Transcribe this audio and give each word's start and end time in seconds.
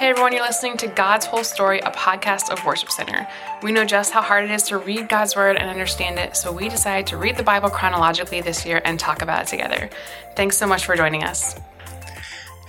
Hey 0.00 0.08
everyone, 0.08 0.32
you're 0.32 0.40
listening 0.40 0.78
to 0.78 0.86
God's 0.86 1.26
Whole 1.26 1.44
Story, 1.44 1.78
a 1.80 1.90
podcast 1.90 2.48
of 2.48 2.64
Worship 2.64 2.90
Center. 2.90 3.28
We 3.62 3.70
know 3.70 3.84
just 3.84 4.14
how 4.14 4.22
hard 4.22 4.44
it 4.44 4.50
is 4.50 4.62
to 4.62 4.78
read 4.78 5.10
God's 5.10 5.36
Word 5.36 5.58
and 5.58 5.68
understand 5.68 6.18
it, 6.18 6.38
so 6.38 6.50
we 6.50 6.70
decided 6.70 7.06
to 7.08 7.18
read 7.18 7.36
the 7.36 7.42
Bible 7.42 7.68
chronologically 7.68 8.40
this 8.40 8.64
year 8.64 8.80
and 8.82 8.98
talk 8.98 9.20
about 9.20 9.42
it 9.42 9.48
together. 9.48 9.90
Thanks 10.36 10.56
so 10.56 10.66
much 10.66 10.86
for 10.86 10.96
joining 10.96 11.22
us. 11.22 11.54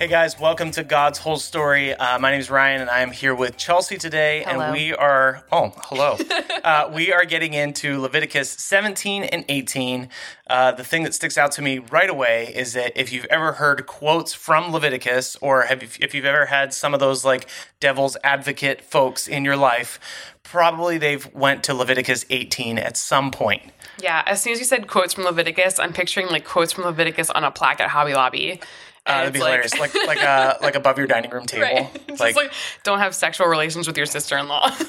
Hey 0.01 0.07
guys, 0.07 0.39
welcome 0.39 0.71
to 0.71 0.83
God's 0.83 1.19
Whole 1.19 1.37
Story. 1.37 1.93
Uh, 1.93 2.17
my 2.17 2.31
name 2.31 2.39
is 2.39 2.49
Ryan, 2.49 2.81
and 2.81 2.89
I 2.89 3.01
am 3.01 3.11
here 3.11 3.35
with 3.35 3.55
Chelsea 3.55 3.99
today, 3.99 4.43
Hello. 4.47 4.59
and 4.59 4.73
we 4.73 4.95
are 4.95 5.43
oh 5.51 5.73
hello, 5.83 6.17
uh, 6.63 6.89
we 6.91 7.13
are 7.13 7.23
getting 7.23 7.53
into 7.53 8.01
Leviticus 8.01 8.49
17 8.49 9.25
and 9.25 9.45
18. 9.47 10.09
Uh, 10.47 10.71
the 10.71 10.83
thing 10.83 11.03
that 11.03 11.13
sticks 11.13 11.37
out 11.37 11.51
to 11.51 11.61
me 11.61 11.77
right 11.77 12.09
away 12.09 12.51
is 12.55 12.73
that 12.73 12.99
if 12.99 13.13
you've 13.13 13.25
ever 13.25 13.51
heard 13.51 13.85
quotes 13.85 14.33
from 14.33 14.71
Leviticus, 14.71 15.35
or 15.39 15.65
have 15.65 15.83
you, 15.83 15.89
if 15.99 16.15
you've 16.15 16.25
ever 16.25 16.47
had 16.47 16.73
some 16.73 16.95
of 16.95 16.99
those 16.99 17.23
like 17.23 17.47
devil's 17.79 18.17
advocate 18.23 18.81
folks 18.81 19.27
in 19.27 19.45
your 19.45 19.55
life, 19.55 19.99
probably 20.41 20.97
they've 20.97 21.31
went 21.31 21.63
to 21.65 21.75
Leviticus 21.75 22.25
18 22.31 22.79
at 22.79 22.97
some 22.97 23.29
point. 23.29 23.61
Yeah, 24.01 24.23
as 24.25 24.41
soon 24.41 24.53
as 24.53 24.57
you 24.59 24.65
said 24.65 24.87
quotes 24.87 25.13
from 25.13 25.25
Leviticus, 25.25 25.77
I'm 25.77 25.93
picturing 25.93 26.25
like 26.25 26.43
quotes 26.43 26.73
from 26.73 26.85
Leviticus 26.85 27.29
on 27.29 27.43
a 27.43 27.51
plaque 27.51 27.79
at 27.79 27.89
Hobby 27.89 28.15
Lobby. 28.15 28.59
Uh, 29.05 29.17
that'd 29.19 29.33
be 29.33 29.39
it's 29.39 29.45
hilarious, 29.45 29.79
like 29.79 29.93
like 30.07 30.23
uh, 30.23 30.55
like 30.61 30.75
above 30.75 30.97
your 30.97 31.07
dining 31.07 31.31
room 31.31 31.45
table, 31.45 31.63
Right. 31.63 31.89
It's 32.07 32.19
just 32.19 32.35
like, 32.37 32.51
don't 32.83 32.99
have 32.99 33.15
sexual 33.15 33.47
relations 33.47 33.87
with 33.87 33.97
your 33.97 34.05
sister 34.05 34.37
in 34.37 34.47
law. 34.47 34.69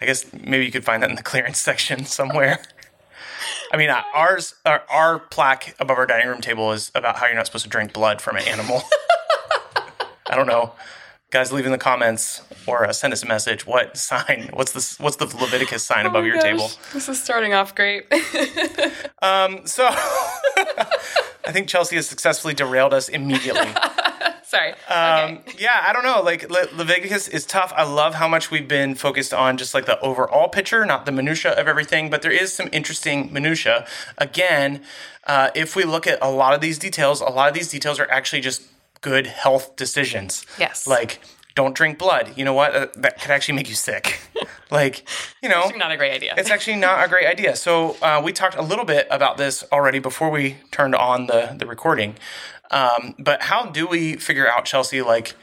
I 0.00 0.06
guess 0.06 0.26
maybe 0.32 0.64
you 0.66 0.72
could 0.72 0.84
find 0.84 1.02
that 1.02 1.10
in 1.10 1.16
the 1.16 1.22
clearance 1.22 1.58
section 1.58 2.04
somewhere. 2.04 2.60
I 3.72 3.76
mean, 3.76 3.90
uh, 3.90 4.02
ours, 4.14 4.54
our, 4.66 4.82
our 4.90 5.18
plaque 5.18 5.74
above 5.80 5.96
our 5.98 6.06
dining 6.06 6.28
room 6.28 6.40
table 6.40 6.72
is 6.72 6.90
about 6.94 7.16
how 7.16 7.26
you're 7.26 7.34
not 7.36 7.46
supposed 7.46 7.64
to 7.64 7.70
drink 7.70 7.92
blood 7.92 8.20
from 8.20 8.36
an 8.36 8.46
animal. 8.46 8.82
I 10.28 10.36
don't 10.36 10.46
know, 10.46 10.72
guys. 11.30 11.52
Leave 11.52 11.66
in 11.66 11.72
the 11.72 11.78
comments 11.78 12.42
or 12.66 12.84
uh, 12.86 12.92
send 12.92 13.12
us 13.12 13.22
a 13.22 13.26
message. 13.26 13.66
What 13.66 13.96
sign? 13.96 14.50
What's 14.52 14.72
the 14.72 15.02
what's 15.02 15.16
the 15.16 15.24
Leviticus 15.26 15.82
sign 15.82 16.06
above 16.06 16.18
Oh 16.18 16.20
my 16.22 16.26
your 16.26 16.34
gosh, 16.36 16.44
table? 16.44 16.70
This 16.92 17.08
is 17.08 17.22
starting 17.22 17.52
off 17.54 17.74
great. 17.74 18.04
um 19.22 19.66
So, 19.66 19.88
I 21.46 21.52
think 21.52 21.68
Chelsea 21.68 21.96
has 21.96 22.08
successfully 22.08 22.54
derailed 22.54 22.94
us 22.94 23.08
immediately. 23.08 23.68
Sorry. 24.44 24.72
Um, 24.88 25.38
okay. 25.38 25.56
yeah, 25.58 25.84
I 25.86 25.92
don't 25.92 26.04
know. 26.04 26.22
Like 26.22 26.48
Le- 26.48 26.68
Leviticus 26.76 27.26
is 27.28 27.44
tough. 27.44 27.72
I 27.76 27.82
love 27.82 28.14
how 28.14 28.28
much 28.28 28.50
we've 28.50 28.68
been 28.68 28.94
focused 28.94 29.34
on 29.34 29.56
just 29.56 29.74
like 29.74 29.86
the 29.86 29.98
overall 30.00 30.48
picture, 30.48 30.84
not 30.84 31.06
the 31.06 31.12
minutia 31.12 31.52
of 31.52 31.66
everything. 31.66 32.08
But 32.08 32.22
there 32.22 32.30
is 32.30 32.52
some 32.52 32.68
interesting 32.72 33.32
minutia. 33.32 33.86
Again, 34.18 34.82
uh, 35.26 35.50
if 35.54 35.74
we 35.74 35.84
look 35.84 36.06
at 36.06 36.18
a 36.22 36.30
lot 36.30 36.54
of 36.54 36.60
these 36.60 36.78
details, 36.78 37.20
a 37.20 37.24
lot 37.24 37.48
of 37.48 37.54
these 37.54 37.68
details 37.68 37.98
are 37.98 38.08
actually 38.10 38.42
just 38.42 38.62
good 39.00 39.26
health 39.26 39.76
decisions. 39.76 40.46
Yes. 40.58 40.86
Like 40.86 41.20
don't 41.54 41.74
drink 41.74 41.98
blood. 41.98 42.32
You 42.36 42.44
know 42.44 42.52
what? 42.54 42.74
Uh, 42.74 42.86
that 42.96 43.20
could 43.20 43.30
actually 43.30 43.54
make 43.54 43.68
you 43.68 43.74
sick. 43.74 44.20
like 44.70 45.08
you 45.42 45.48
know, 45.48 45.70
Not 45.76 45.92
a 45.92 45.96
great 45.96 46.12
idea. 46.12 46.34
it's 46.36 46.50
actually 46.50 46.76
not 46.76 47.04
a 47.04 47.08
great 47.08 47.26
idea. 47.26 47.56
So 47.56 47.96
uh, 48.02 48.20
we 48.24 48.32
talked 48.32 48.56
a 48.56 48.62
little 48.62 48.84
bit 48.84 49.06
about 49.10 49.36
this 49.36 49.64
already 49.72 49.98
before 49.98 50.30
we 50.30 50.56
turned 50.70 50.94
on 50.94 51.26
the 51.26 51.54
the 51.56 51.66
recording. 51.66 52.16
Um, 52.70 53.14
but 53.18 53.42
how 53.42 53.66
do 53.66 53.86
we 53.86 54.16
figure 54.16 54.48
out 54.48 54.64
Chelsea 54.64 55.02
like 55.02 55.34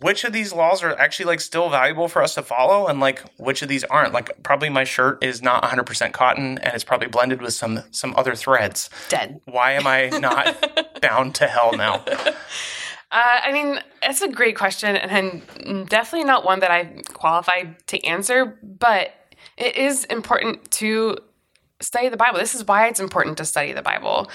which 0.00 0.24
of 0.24 0.34
these 0.34 0.52
laws 0.52 0.82
are 0.82 0.96
actually 0.98 1.24
like 1.24 1.40
still 1.40 1.70
valuable 1.70 2.08
for 2.08 2.22
us 2.22 2.34
to 2.34 2.42
follow 2.42 2.86
and 2.88 3.00
like 3.00 3.20
which 3.38 3.62
of 3.62 3.68
these 3.68 3.84
aren't 3.84 4.12
like 4.12 4.42
probably 4.42 4.68
my 4.68 4.84
shirt 4.84 5.24
is 5.24 5.40
not 5.40 5.62
100% 5.62 6.12
cotton 6.12 6.58
and 6.58 6.74
it's 6.74 6.84
probably 6.84 7.08
blended 7.08 7.40
with 7.40 7.54
some 7.54 7.80
some 7.90 8.14
other 8.16 8.34
threads 8.34 8.90
Dead. 9.08 9.40
why 9.46 9.72
am 9.72 9.86
i 9.86 10.08
not 10.10 11.00
bound 11.00 11.34
to 11.36 11.46
hell 11.46 11.74
now 11.74 12.04
Uh, 13.10 13.40
I 13.42 13.52
mean, 13.52 13.80
it's 14.02 14.20
a 14.20 14.28
great 14.28 14.56
question, 14.56 14.96
and 14.96 15.88
definitely 15.88 16.24
not 16.24 16.44
one 16.44 16.60
that 16.60 16.70
I'm 16.70 17.02
qualified 17.14 17.76
to 17.86 18.04
answer. 18.04 18.58
But 18.62 19.14
it 19.56 19.76
is 19.76 20.04
important 20.04 20.70
to 20.72 21.18
study 21.80 22.08
the 22.08 22.16
Bible. 22.16 22.38
This 22.38 22.54
is 22.54 22.66
why 22.66 22.88
it's 22.88 23.00
important 23.00 23.38
to 23.38 23.44
study 23.44 23.72
the 23.72 23.82
Bible, 23.82 24.30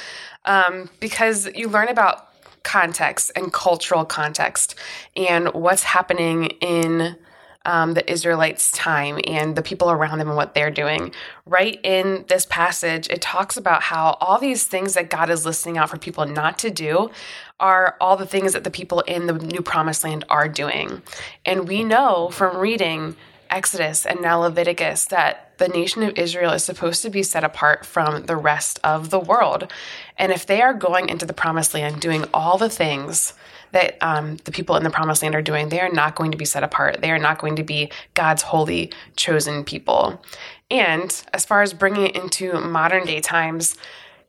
um, 0.45 0.89
because 0.99 1.47
you 1.53 1.67
learn 1.69 1.87
about 1.89 2.29
context 2.63 3.31
and 3.35 3.51
cultural 3.51 4.05
context 4.05 4.75
and 5.15 5.49
what's 5.53 5.83
happening 5.83 6.45
in 6.61 7.17
um, 7.65 7.93
the 7.93 8.09
Israelites' 8.11 8.71
time 8.71 9.19
and 9.25 9.55
the 9.55 9.61
people 9.61 9.89
around 9.89 10.19
them 10.19 10.27
and 10.27 10.37
what 10.37 10.53
they're 10.53 10.71
doing. 10.71 11.13
Right 11.45 11.79
in 11.83 12.25
this 12.27 12.45
passage, 12.45 13.07
it 13.09 13.21
talks 13.21 13.57
about 13.57 13.83
how 13.83 14.17
all 14.19 14.39
these 14.39 14.65
things 14.65 14.93
that 14.95 15.09
God 15.09 15.29
is 15.29 15.45
listing 15.45 15.77
out 15.77 15.89
for 15.89 15.97
people 15.97 16.25
not 16.25 16.57
to 16.59 16.69
do 16.69 17.11
are 17.59 17.95
all 18.01 18.17
the 18.17 18.25
things 18.25 18.53
that 18.53 18.63
the 18.63 18.71
people 18.71 19.01
in 19.01 19.27
the 19.27 19.33
new 19.33 19.61
promised 19.61 20.03
land 20.03 20.25
are 20.29 20.49
doing. 20.49 21.01
And 21.45 21.67
we 21.67 21.83
know 21.83 22.29
from 22.29 22.57
reading 22.57 23.15
Exodus 23.49 24.05
and 24.05 24.19
now 24.19 24.39
Leviticus 24.39 25.05
that 25.05 25.57
the 25.59 25.67
nation 25.67 26.01
of 26.03 26.17
Israel 26.17 26.51
is 26.51 26.63
supposed 26.63 27.03
to 27.03 27.09
be 27.09 27.23
set 27.23 27.43
apart 27.43 27.85
from 27.85 28.25
the 28.25 28.35
rest 28.35 28.79
of 28.83 29.11
the 29.11 29.19
world. 29.19 29.71
And 30.17 30.31
if 30.31 30.45
they 30.45 30.61
are 30.61 30.73
going 30.73 31.07
into 31.07 31.25
the 31.25 31.33
promised 31.33 31.73
land 31.73 32.01
doing 32.01 32.25
all 32.33 32.57
the 32.57 32.69
things 32.69 33.33
that 33.73 33.97
um, 34.01 34.37
the 34.45 34.51
people 34.51 34.75
in 34.77 34.83
the 34.83 34.89
promised 34.89 35.21
land 35.21 35.35
are 35.35 35.41
doing, 35.41 35.69
they 35.69 35.81
are 35.81 35.91
not 35.91 36.15
going 36.15 36.31
to 36.31 36.37
be 36.37 36.45
set 36.45 36.63
apart. 36.63 37.01
They 37.01 37.11
are 37.11 37.19
not 37.19 37.39
going 37.39 37.57
to 37.57 37.63
be 37.63 37.91
God's 38.13 38.43
holy, 38.43 38.91
chosen 39.15 39.63
people. 39.63 40.23
And 40.71 41.23
as 41.33 41.45
far 41.45 41.61
as 41.61 41.73
bringing 41.73 42.07
it 42.07 42.15
into 42.15 42.59
modern 42.59 43.05
day 43.05 43.19
times, 43.19 43.75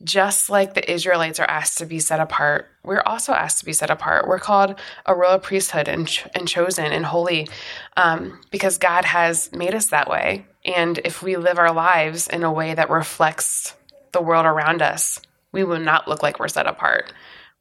just 0.03 0.51
like 0.51 0.75
the 0.75 0.91
Israelites 0.91 1.39
are 1.39 1.49
asked 1.49 1.79
to 1.79 1.87
be 1.87 1.99
set 1.99 2.21
apart, 2.21 2.69
we're 2.83 3.03
also 3.07 3.33
asked 3.33 3.59
to 3.61 3.65
be 3.65 3.73
set 3.73 3.91
apart. 3.91 4.27
We're 4.27 4.39
called 4.39 4.79
a 5.07 5.15
royal 5.15 5.39
priesthood 5.39 5.89
and, 5.89 6.09
ch- 6.09 6.27
and 6.35 6.49
chosen 6.49 6.93
and 6.93 7.07
holy 7.07 7.49
um, 7.97 8.41
because 8.51 8.77
God 8.79 9.05
has 9.05 9.53
made 9.53 9.75
us 9.75 9.87
that 9.89 10.11
way. 10.11 10.47
And 10.65 10.99
if 11.05 11.23
we 11.23 11.37
live 11.37 11.59
our 11.59 11.73
lives 11.73 12.29
in 12.29 12.43
a 12.43 12.53
way 12.53 12.75
that 12.75 12.91
reflects 12.91 13.75
the 14.13 14.23
world 14.23 14.47
around 14.47 14.83
us, 14.83 15.21
we 15.53 15.65
will 15.65 15.79
not 15.79 16.09
look 16.09 16.23
like 16.23 16.39
we're 16.39 16.49
set 16.49 16.67
apart. 16.67 17.13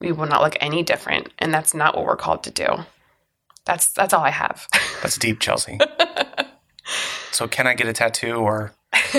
We 0.03 0.11
will 0.11 0.27
not 0.27 0.41
look 0.41 0.55
any 0.61 0.83
different. 0.83 1.29
And 1.39 1.53
that's 1.53 1.73
not 1.73 1.95
what 1.95 2.05
we're 2.05 2.17
called 2.17 2.43
to 2.43 2.51
do. 2.51 2.67
That's 3.65 3.91
that's 3.93 4.13
all 4.13 4.23
I 4.23 4.29
have. 4.31 4.67
that's 5.01 5.17
deep 5.17 5.39
chelsea 5.39 5.79
so 7.31 7.47
can 7.47 7.65
i 7.67 7.73
get 7.73 7.87
a 7.87 7.93
tattoo 7.93 8.35
or 8.35 8.73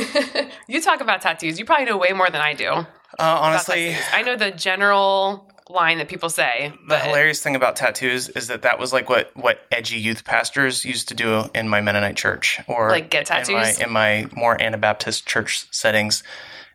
you 0.68 0.80
talk 0.80 1.00
about 1.00 1.20
tattoos. 1.20 1.58
You 1.58 1.64
probably 1.64 1.86
know 1.86 1.96
way 1.96 2.10
more 2.14 2.30
than 2.30 2.40
I 2.40 2.54
do. 2.54 2.68
uh, 2.68 2.86
honestly. 3.18 3.96
I 4.12 4.22
know 4.22 4.36
the 4.36 4.52
general 4.52 5.50
line 5.68 5.98
that 5.98 6.08
people 6.08 6.28
say, 6.30 6.70
The 6.72 6.78
but 6.88 7.02
hilarious 7.02 7.42
thing 7.42 7.56
about 7.56 7.74
tattoos 7.74 8.28
is 8.28 8.46
that 8.48 8.62
that 8.62 8.78
was 8.78 8.92
like 8.92 9.08
what 9.08 9.32
what 9.34 9.60
edgy 9.72 9.96
youth 9.98 10.24
pastors 10.24 10.84
used 10.84 11.08
to 11.08 11.14
do 11.14 11.44
in 11.54 11.68
my 11.68 11.80
Mennonite 11.80 12.16
church, 12.16 12.60
or 12.68 12.90
Like 12.90 13.10
get 13.10 13.28
in 13.30 13.36
my, 13.54 13.62
tattoos? 13.64 13.80
in 13.80 13.90
my 13.90 14.26
more 14.36 14.60
Anabaptist 14.60 15.26
church 15.26 15.66
settings. 15.72 16.22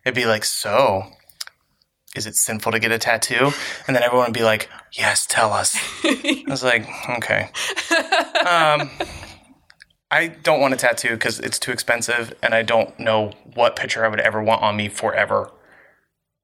It'd 0.04 0.14
be 0.14 0.26
like, 0.26 0.44
so 0.44 1.04
is 2.16 2.26
it 2.26 2.34
sinful 2.34 2.72
to 2.72 2.78
get 2.78 2.90
a 2.90 2.98
tattoo? 2.98 3.50
And 3.86 3.94
then 3.94 4.02
everyone 4.02 4.26
would 4.26 4.34
be 4.34 4.42
like, 4.42 4.68
yes, 4.92 5.26
tell 5.26 5.52
us. 5.52 5.76
I 6.04 6.44
was 6.48 6.64
like, 6.64 6.88
okay. 7.18 7.50
Um, 8.46 8.90
I 10.10 10.26
don't 10.42 10.60
want 10.60 10.74
a 10.74 10.76
tattoo 10.76 11.10
because 11.10 11.38
it's 11.38 11.58
too 11.58 11.70
expensive, 11.70 12.34
and 12.42 12.52
I 12.52 12.62
don't 12.62 12.98
know 12.98 13.32
what 13.54 13.76
picture 13.76 14.04
I 14.04 14.08
would 14.08 14.20
ever 14.20 14.42
want 14.42 14.62
on 14.62 14.76
me 14.76 14.88
forever. 14.88 15.52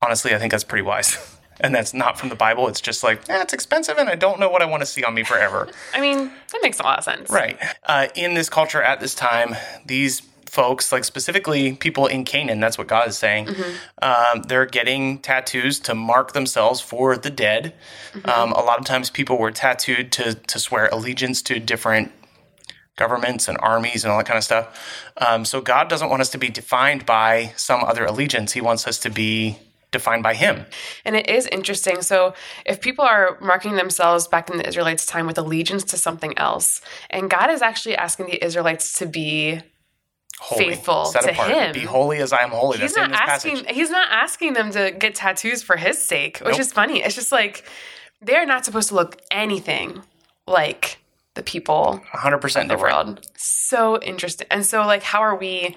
Honestly, 0.01 0.35
I 0.35 0.39
think 0.39 0.53
that's 0.53 0.65
pretty 0.65 0.85
wise. 0.85 1.33
And 1.59 1.75
that's 1.75 1.95
not 1.95 2.19
from 2.19 2.29
the 2.29 2.35
Bible. 2.35 2.69
It's 2.69 2.83
just 2.83 3.03
like, 3.03 3.31
eh, 3.31 3.41
it's 3.41 3.55
expensive, 3.55 3.97
and 3.97 4.11
I 4.11 4.15
don't 4.15 4.39
know 4.39 4.51
what 4.51 4.61
I 4.61 4.67
want 4.67 4.83
to 4.83 4.87
see 4.87 5.03
on 5.05 5.15
me 5.15 5.25
forever. 5.25 5.71
I 5.95 6.03
mean, 6.03 6.31
that 6.53 6.61
makes 6.63 6.79
a 6.79 6.83
lot 6.83 6.99
of 6.99 7.05
sense. 7.05 7.31
Right. 7.31 7.59
Uh, 7.83 8.09
in 8.15 8.35
this 8.35 8.51
culture 8.51 8.83
at 8.83 9.01
this 9.01 9.15
time, 9.15 9.57
these 9.87 10.21
folks, 10.57 10.91
like 10.91 11.05
specifically 11.05 11.75
people 11.75 12.07
in 12.07 12.25
Canaan, 12.25 12.61
that's 12.61 12.79
what 12.79 12.87
God 12.87 13.07
is 13.09 13.19
saying, 13.19 13.47
um, 14.01 14.43
they're 14.49 14.65
getting 14.65 15.19
tattoos 15.19 15.79
to 15.81 15.95
mark 15.95 16.33
themselves 16.33 16.81
for 16.81 17.19
the 17.19 17.29
dead. 17.29 17.75
Um, 18.25 18.53
a 18.53 18.63
lot 18.63 18.79
of 18.79 18.87
times 18.87 19.11
people 19.11 19.37
were 19.37 19.51
tattooed 19.51 20.11
to, 20.13 20.35
to 20.35 20.59
swear 20.59 20.89
allegiance 20.91 21.43
to 21.43 21.61
different 21.61 22.11
governments 22.97 23.49
and 23.49 23.59
armies 23.61 24.03
and 24.03 24.11
all 24.11 24.17
that 24.17 24.27
kind 24.27 24.39
of 24.39 24.45
stuff. 24.45 24.67
Um, 25.19 25.45
so 25.45 25.61
God 25.61 25.91
doesn't 25.91 26.09
want 26.09 26.23
us 26.23 26.31
to 26.31 26.39
be 26.39 26.49
defined 26.49 27.05
by 27.05 27.53
some 27.57 27.85
other 27.85 28.07
allegiance. 28.07 28.53
He 28.53 28.63
wants 28.63 28.87
us 28.87 28.99
to 29.01 29.11
be 29.11 29.59
defined 29.93 30.23
by 30.23 30.33
Him. 30.33 30.65
And 31.05 31.15
it 31.17 31.29
is 31.29 31.47
interesting. 31.49 32.01
So, 32.01 32.35
if 32.65 32.81
people 32.81 33.05
are 33.05 33.39
marking 33.41 33.77
themselves 33.77 34.27
back 34.27 34.51
in 34.51 34.57
the 34.59 34.67
Israelites' 34.67 35.07
time 35.07 35.27
with 35.27 35.39
allegiance 35.39 35.85
to 35.85 35.97
something 35.97 36.37
else, 36.37 36.81
and 37.09 37.31
God 37.31 37.51
is 37.51 37.63
actually 37.63 37.97
asking 37.97 38.27
the 38.27 38.45
Israelites 38.45 38.93
to 38.99 39.07
be 39.07 39.63
Holy, 40.39 40.69
Faithful 40.71 41.07
set 41.07 41.23
to 41.23 41.31
apart. 41.33 41.51
Him. 41.51 41.73
Be 41.73 41.81
holy 41.81 42.19
as 42.19 42.33
I 42.33 42.43
am 42.43 42.51
holy. 42.51 42.79
he's 42.79 42.93
That's 42.95 43.11
not 43.11 43.29
asking 43.29 43.57
passage. 43.65 43.75
he's 43.75 43.91
not 43.91 44.09
asking 44.11 44.53
them 44.53 44.71
to 44.73 44.91
get 44.91 45.15
tattoos 45.15 45.63
for 45.63 45.77
his 45.77 46.03
sake, 46.05 46.39
which 46.41 46.53
Nope. 46.53 46.61
is 46.61 46.73
funny. 46.73 47.03
It's 47.03 47.15
just 47.15 47.33
like 47.33 47.65
they're 48.21 48.47
not 48.47 48.65
supposed 48.65 48.89
to 48.91 48.95
look 48.95 49.17
anything 49.31 50.03
like 50.47 50.99
the 51.35 51.43
people 51.43 52.03
100% 52.15 52.41
the 52.41 52.61
different. 52.69 52.81
world. 52.81 53.27
So 53.37 54.01
interesting. 54.03 54.47
And 54.51 54.65
so 54.65 54.85
like 54.87 55.03
how 55.03 55.21
are 55.21 55.37
we 55.37 55.77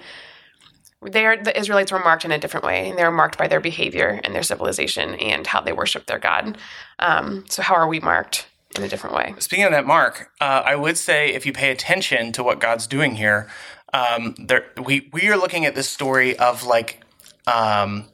they're 1.02 1.42
the 1.42 1.58
Israelites 1.58 1.90
were 1.90 1.98
marked 1.98 2.26
in 2.26 2.32
a 2.32 2.38
different 2.38 2.66
way, 2.66 2.90
and 2.90 2.98
they 2.98 3.04
were 3.04 3.10
marked 3.10 3.38
by 3.38 3.48
their 3.48 3.60
behavior 3.60 4.20
and 4.22 4.34
their 4.34 4.42
civilization 4.42 5.14
and 5.14 5.46
how 5.46 5.62
they 5.62 5.72
worship 5.72 6.04
their 6.04 6.18
God. 6.18 6.58
Um, 6.98 7.46
so 7.48 7.62
how 7.62 7.74
are 7.74 7.88
we 7.88 8.00
marked? 8.00 8.46
in 8.76 8.84
a 8.84 8.88
different 8.88 9.16
way. 9.16 9.34
Speaking 9.40 9.64
of 9.64 9.72
that, 9.72 9.84
Mark, 9.84 10.30
uh, 10.40 10.62
I 10.64 10.76
would 10.76 10.96
say 10.96 11.32
if 11.34 11.44
you 11.44 11.52
pay 11.52 11.72
attention 11.72 12.30
to 12.30 12.44
what 12.44 12.60
God's 12.60 12.86
doing 12.86 13.16
here, 13.16 13.48
um, 13.92 14.34
there 14.38 14.66
we 14.82 15.08
we 15.12 15.28
are 15.28 15.36
looking 15.36 15.66
at 15.66 15.74
this 15.74 15.88
story 15.88 16.36
of 16.38 16.64
like 16.64 17.02
um, 17.46 18.06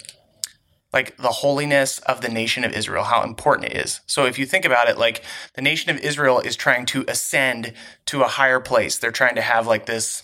like 0.92 1.16
the 1.18 1.28
holiness 1.28 1.98
of 2.00 2.22
the 2.22 2.28
nation 2.28 2.64
of 2.64 2.72
Israel, 2.72 3.04
how 3.04 3.22
important 3.22 3.72
it 3.72 3.76
is. 3.76 4.00
So 4.06 4.24
if 4.24 4.38
you 4.38 4.46
think 4.46 4.64
about 4.64 4.88
it, 4.88 4.96
like 4.96 5.22
the 5.54 5.62
nation 5.62 5.90
of 5.90 5.98
Israel 5.98 6.40
is 6.40 6.56
trying 6.56 6.86
to 6.86 7.04
ascend 7.06 7.74
to 8.06 8.22
a 8.22 8.28
higher 8.28 8.60
place. 8.60 8.96
They're 8.96 9.10
trying 9.10 9.34
to 9.34 9.42
have 9.42 9.66
like 9.66 9.86
this 9.86 10.22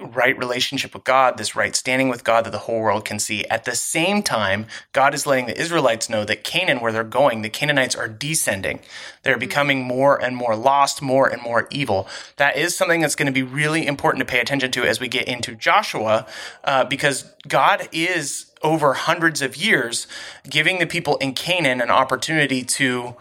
right 0.00 0.36
relationship 0.36 0.94
with 0.94 1.04
God, 1.04 1.36
this 1.36 1.54
right 1.54 1.74
standing 1.74 2.08
with 2.08 2.24
God 2.24 2.44
that 2.44 2.50
the 2.50 2.58
whole 2.58 2.80
world 2.80 3.04
can 3.04 3.18
see. 3.18 3.44
At 3.46 3.64
the 3.64 3.74
same 3.74 4.22
time, 4.22 4.66
God 4.92 5.14
is 5.14 5.26
letting 5.26 5.46
the 5.46 5.60
Israelites 5.60 6.08
know 6.08 6.24
that 6.24 6.44
Canaan, 6.44 6.80
where 6.80 6.92
they're 6.92 7.04
going, 7.04 7.42
the 7.42 7.48
Canaanites 7.48 7.94
are 7.94 8.08
descending. 8.08 8.80
They're 9.22 9.38
becoming 9.38 9.82
more 9.82 10.22
and 10.22 10.36
more 10.36 10.56
lost, 10.56 11.02
more 11.02 11.28
and 11.28 11.42
more 11.42 11.68
evil. 11.70 12.08
That 12.36 12.56
is 12.56 12.76
something 12.76 13.00
that's 13.00 13.16
going 13.16 13.26
to 13.26 13.32
be 13.32 13.42
really 13.42 13.86
important 13.86 14.20
to 14.20 14.30
pay 14.30 14.40
attention 14.40 14.70
to 14.72 14.84
as 14.84 15.00
we 15.00 15.08
get 15.08 15.28
into 15.28 15.54
Joshua, 15.54 16.26
uh, 16.64 16.84
because 16.84 17.30
God 17.46 17.88
is 17.92 18.46
over 18.62 18.92
hundreds 18.92 19.40
of 19.40 19.56
years 19.56 20.06
giving 20.48 20.78
the 20.78 20.86
people 20.86 21.16
in 21.16 21.32
Canaan 21.32 21.80
an 21.80 21.90
opportunity 21.90 22.62
to 22.62 23.16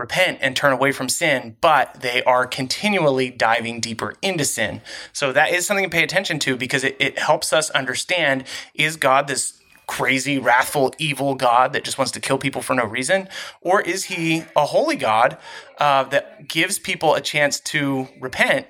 repent 0.00 0.38
and 0.40 0.56
turn 0.56 0.72
away 0.72 0.92
from 0.92 1.08
sin, 1.08 1.56
but 1.60 2.00
they 2.00 2.22
are 2.24 2.46
continually 2.46 3.30
diving 3.30 3.80
deeper 3.80 4.14
into 4.22 4.44
sin. 4.44 4.80
So 5.12 5.32
that 5.32 5.50
is 5.50 5.66
something 5.66 5.84
to 5.84 5.90
pay 5.90 6.02
attention 6.02 6.38
to 6.40 6.56
because 6.56 6.82
it, 6.82 6.96
it 6.98 7.18
helps 7.18 7.52
us 7.52 7.70
understand 7.70 8.44
is 8.74 8.96
God 8.96 9.28
this 9.28 9.60
crazy, 9.90 10.38
wrathful, 10.38 10.94
evil 10.98 11.34
God 11.34 11.72
that 11.72 11.82
just 11.82 11.98
wants 11.98 12.12
to 12.12 12.20
kill 12.20 12.38
people 12.38 12.62
for 12.62 12.74
no 12.74 12.84
reason? 12.84 13.28
Or 13.60 13.80
is 13.80 14.04
he 14.04 14.44
a 14.54 14.64
holy 14.66 14.94
God 14.94 15.36
uh, 15.78 16.04
that 16.04 16.46
gives 16.46 16.78
people 16.78 17.16
a 17.16 17.20
chance 17.20 17.58
to 17.60 18.06
repent, 18.20 18.68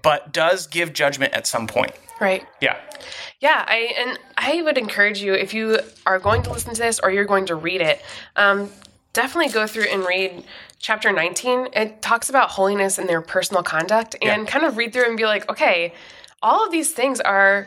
but 0.00 0.32
does 0.32 0.66
give 0.66 0.94
judgment 0.94 1.34
at 1.34 1.46
some 1.46 1.66
point? 1.66 1.92
Right. 2.18 2.46
Yeah. 2.62 2.80
Yeah, 3.40 3.62
I 3.66 3.92
and 3.98 4.18
I 4.38 4.62
would 4.62 4.78
encourage 4.78 5.20
you 5.20 5.34
if 5.34 5.52
you 5.52 5.80
are 6.06 6.18
going 6.18 6.42
to 6.44 6.50
listen 6.50 6.72
to 6.72 6.80
this 6.80 6.98
or 6.98 7.10
you're 7.10 7.26
going 7.26 7.44
to 7.46 7.56
read 7.56 7.82
it, 7.82 8.00
um, 8.36 8.70
definitely 9.14 9.50
go 9.52 9.66
through 9.66 9.84
and 9.84 10.04
read 10.04 10.44
chapter 10.78 11.10
19. 11.10 11.68
It 11.72 12.02
talks 12.02 12.28
about 12.28 12.50
holiness 12.50 12.98
and 12.98 13.08
their 13.08 13.22
personal 13.22 13.62
conduct 13.62 14.14
and 14.20 14.42
Yeah. 14.44 14.50
kind 14.50 14.66
of 14.66 14.76
read 14.76 14.92
through 14.92 15.06
and 15.06 15.16
be 15.16 15.24
like, 15.24 15.48
okay, 15.48 15.94
all 16.42 16.64
of 16.66 16.70
these 16.70 16.92
things 16.92 17.20
are 17.20 17.66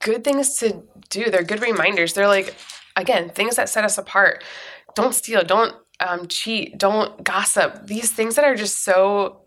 good 0.00 0.24
things 0.24 0.58
to 0.58 0.82
do. 1.08 1.30
They're 1.30 1.44
good 1.44 1.62
reminders. 1.62 2.14
They're 2.14 2.26
like, 2.26 2.54
again, 2.96 3.30
things 3.30 3.54
that 3.56 3.68
set 3.68 3.84
us 3.84 3.96
apart. 3.96 4.42
Don't 4.96 5.14
steal, 5.14 5.44
don't 5.44 5.74
um, 6.00 6.26
cheat, 6.26 6.76
don't 6.78 7.22
gossip. 7.22 7.86
These 7.86 8.10
things 8.12 8.34
that 8.34 8.44
are 8.44 8.56
just 8.56 8.82
so, 8.84 9.42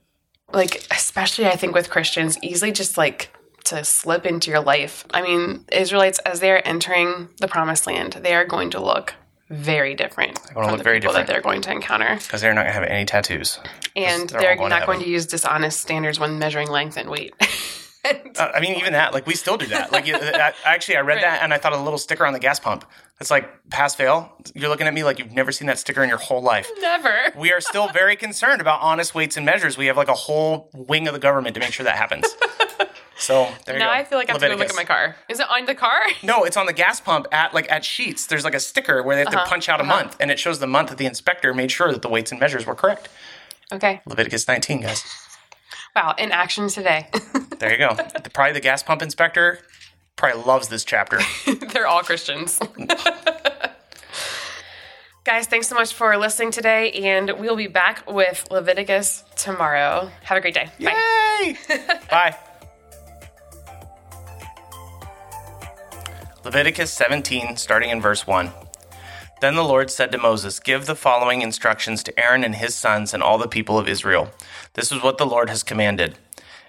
like, 0.53 0.85
especially 0.91 1.47
I 1.47 1.55
think 1.55 1.75
with 1.75 1.89
Christians, 1.89 2.37
easily 2.41 2.71
just 2.71 2.97
like 2.97 3.29
to 3.65 3.83
slip 3.83 4.25
into 4.25 4.49
your 4.49 4.61
life. 4.61 5.05
I 5.13 5.21
mean, 5.21 5.65
Israelites, 5.71 6.19
as 6.19 6.39
they 6.39 6.51
are 6.51 6.61
entering 6.65 7.29
the 7.39 7.47
promised 7.47 7.85
land, 7.85 8.13
they 8.13 8.33
are 8.33 8.45
going 8.45 8.69
to 8.71 8.81
look 8.81 9.13
very 9.49 9.95
different 9.95 10.37
from 10.53 10.67
look 10.67 10.77
the 10.77 10.83
very 10.83 10.99
people 10.99 11.11
different. 11.13 11.27
that 11.27 11.33
they're 11.33 11.41
going 11.41 11.61
to 11.61 11.71
encounter. 11.71 12.15
Because 12.15 12.41
they're 12.41 12.53
not 12.53 12.63
going 12.63 12.73
to 12.73 12.79
have 12.79 12.83
any 12.89 13.05
tattoos. 13.05 13.59
And 13.95 14.29
they're 14.29 14.39
they're 14.41 14.55
going 14.55 14.69
to 14.69 14.75
not 14.77 14.85
going 14.85 14.99
heaven. 14.99 15.05
to 15.05 15.11
use 15.11 15.25
dishonest 15.25 15.79
standards 15.81 16.19
when 16.19 16.37
measuring 16.39 16.69
length 16.69 16.97
and 16.97 17.09
weight. 17.09 17.33
Uh, 18.05 18.49
I 18.55 18.61
mean, 18.61 18.75
even 18.75 18.93
that, 18.93 19.13
like 19.13 19.27
we 19.27 19.35
still 19.35 19.57
do 19.57 19.65
that. 19.67 19.91
Like, 19.91 20.07
I, 20.07 20.53
actually, 20.63 20.95
I 20.95 21.01
read 21.01 21.15
Right. 21.15 21.21
that 21.23 21.43
and 21.43 21.53
I 21.53 21.57
thought 21.57 21.73
a 21.73 21.77
little 21.77 21.99
sticker 21.99 22.25
on 22.25 22.31
the 22.31 22.39
gas 22.39 22.57
pump. 22.57 22.85
It's 23.19 23.29
like 23.29 23.49
pass 23.69 23.93
fail. 23.93 24.33
You're 24.55 24.69
looking 24.69 24.87
at 24.87 24.93
me 24.93 25.03
like 25.03 25.19
you've 25.19 25.33
never 25.33 25.51
seen 25.51 25.67
that 25.67 25.77
sticker 25.79 26.01
in 26.01 26.07
your 26.07 26.17
whole 26.17 26.41
life. 26.41 26.69
Never. 26.79 27.13
We 27.35 27.51
are 27.51 27.59
still 27.59 27.89
very 27.89 28.15
concerned 28.15 28.61
about 28.61 28.79
honest 28.81 29.13
weights 29.13 29.35
and 29.35 29.45
measures. 29.45 29.77
We 29.77 29.87
have 29.87 29.97
like 29.97 30.07
a 30.07 30.13
whole 30.13 30.69
wing 30.73 31.07
of 31.09 31.13
the 31.13 31.19
government 31.19 31.55
to 31.55 31.59
make 31.59 31.73
sure 31.73 31.83
that 31.83 31.97
happens. 31.97 32.25
So 33.19 33.51
there 33.65 33.75
you 33.75 33.79
go. 33.79 33.85
Now. 33.85 33.91
I 33.91 34.03
feel 34.05 34.17
like 34.17 34.29
I 34.29 34.31
have 34.31 34.41
to 34.41 34.47
go 34.47 34.55
look 34.55 34.69
at 34.69 34.75
my 34.75 34.85
car. 34.85 35.15
Is 35.27 35.39
it 35.39 35.47
on 35.49 35.65
the 35.65 35.75
car? 35.75 35.99
No, 36.23 36.45
it's 36.45 36.57
on 36.57 36.65
the 36.65 36.73
gas 36.73 37.01
pump 37.01 37.27
at 37.31 37.53
like 37.53 37.69
at 37.71 37.83
Sheetz. 37.83 38.27
There's 38.27 38.45
like 38.45 38.55
a 38.55 38.59
sticker 38.59 39.03
where 39.03 39.15
they 39.15 39.21
have 39.21 39.31
to 39.31 39.39
uh-huh. 39.39 39.49
punch 39.49 39.69
out 39.69 39.79
a 39.79 39.83
uh-huh. 39.83 40.03
month, 40.03 40.17
and 40.19 40.31
it 40.31 40.39
shows 40.39 40.59
the 40.59 40.67
month 40.67 40.89
that 40.89 40.97
the 40.97 41.05
inspector 41.05 41.53
made 41.53 41.69
sure 41.69 41.91
that 41.91 42.01
the 42.01 42.09
weights 42.09 42.31
and 42.31 42.39
measures 42.39 42.65
were 42.65 42.75
correct. 42.75 43.09
Okay. 43.71 44.01
Leviticus 44.05 44.47
19, 44.47 44.81
guys. 44.81 45.03
Wow. 45.95 46.15
In 46.17 46.31
action 46.31 46.69
today. 46.69 47.09
There 47.59 47.71
you 47.73 47.77
go. 47.77 47.93
The- 47.93 48.29
probably 48.29 48.53
the 48.53 48.61
gas 48.61 48.83
pump 48.83 49.01
inspector 49.01 49.59
probably 50.15 50.43
loves 50.43 50.69
this 50.69 50.85
chapter. 50.85 51.19
They're 51.73 51.87
all 51.87 52.03
Christians. 52.03 52.57
Guys, 55.25 55.45
thanks 55.47 55.67
so 55.67 55.75
much 55.75 55.93
for 55.93 56.15
listening 56.15 56.51
today, 56.51 56.91
and 56.91 57.31
we'll 57.37 57.57
be 57.57 57.67
back 57.67 58.09
with 58.09 58.47
Leviticus 58.49 59.25
tomorrow. 59.35 60.09
Have 60.23 60.37
a 60.37 60.41
great 60.41 60.53
day. 60.53 60.69
Bye. 60.79 61.57
Bye. 62.09 62.37
Leviticus 66.49 66.91
17, 66.93 67.57
starting 67.57 67.91
in 67.91 68.01
verse 68.01 68.25
1. 68.25 68.51
Then 69.39 69.53
the 69.53 69.63
Lord 69.63 69.91
said 69.91 70.11
to 70.11 70.17
Moses, 70.17 70.59
Give 70.59 70.87
the 70.87 70.95
following 70.95 71.43
instructions 71.43 72.01
to 72.01 72.19
Aaron 72.19 72.43
and 72.43 72.55
his 72.55 72.73
sons 72.73 73.13
and 73.13 73.21
all 73.21 73.37
the 73.37 73.47
people 73.47 73.77
of 73.77 73.87
Israel. 73.87 74.31
This 74.73 74.91
is 74.91 75.03
what 75.03 75.19
the 75.19 75.27
Lord 75.27 75.51
has 75.51 75.61
commanded. 75.61 76.17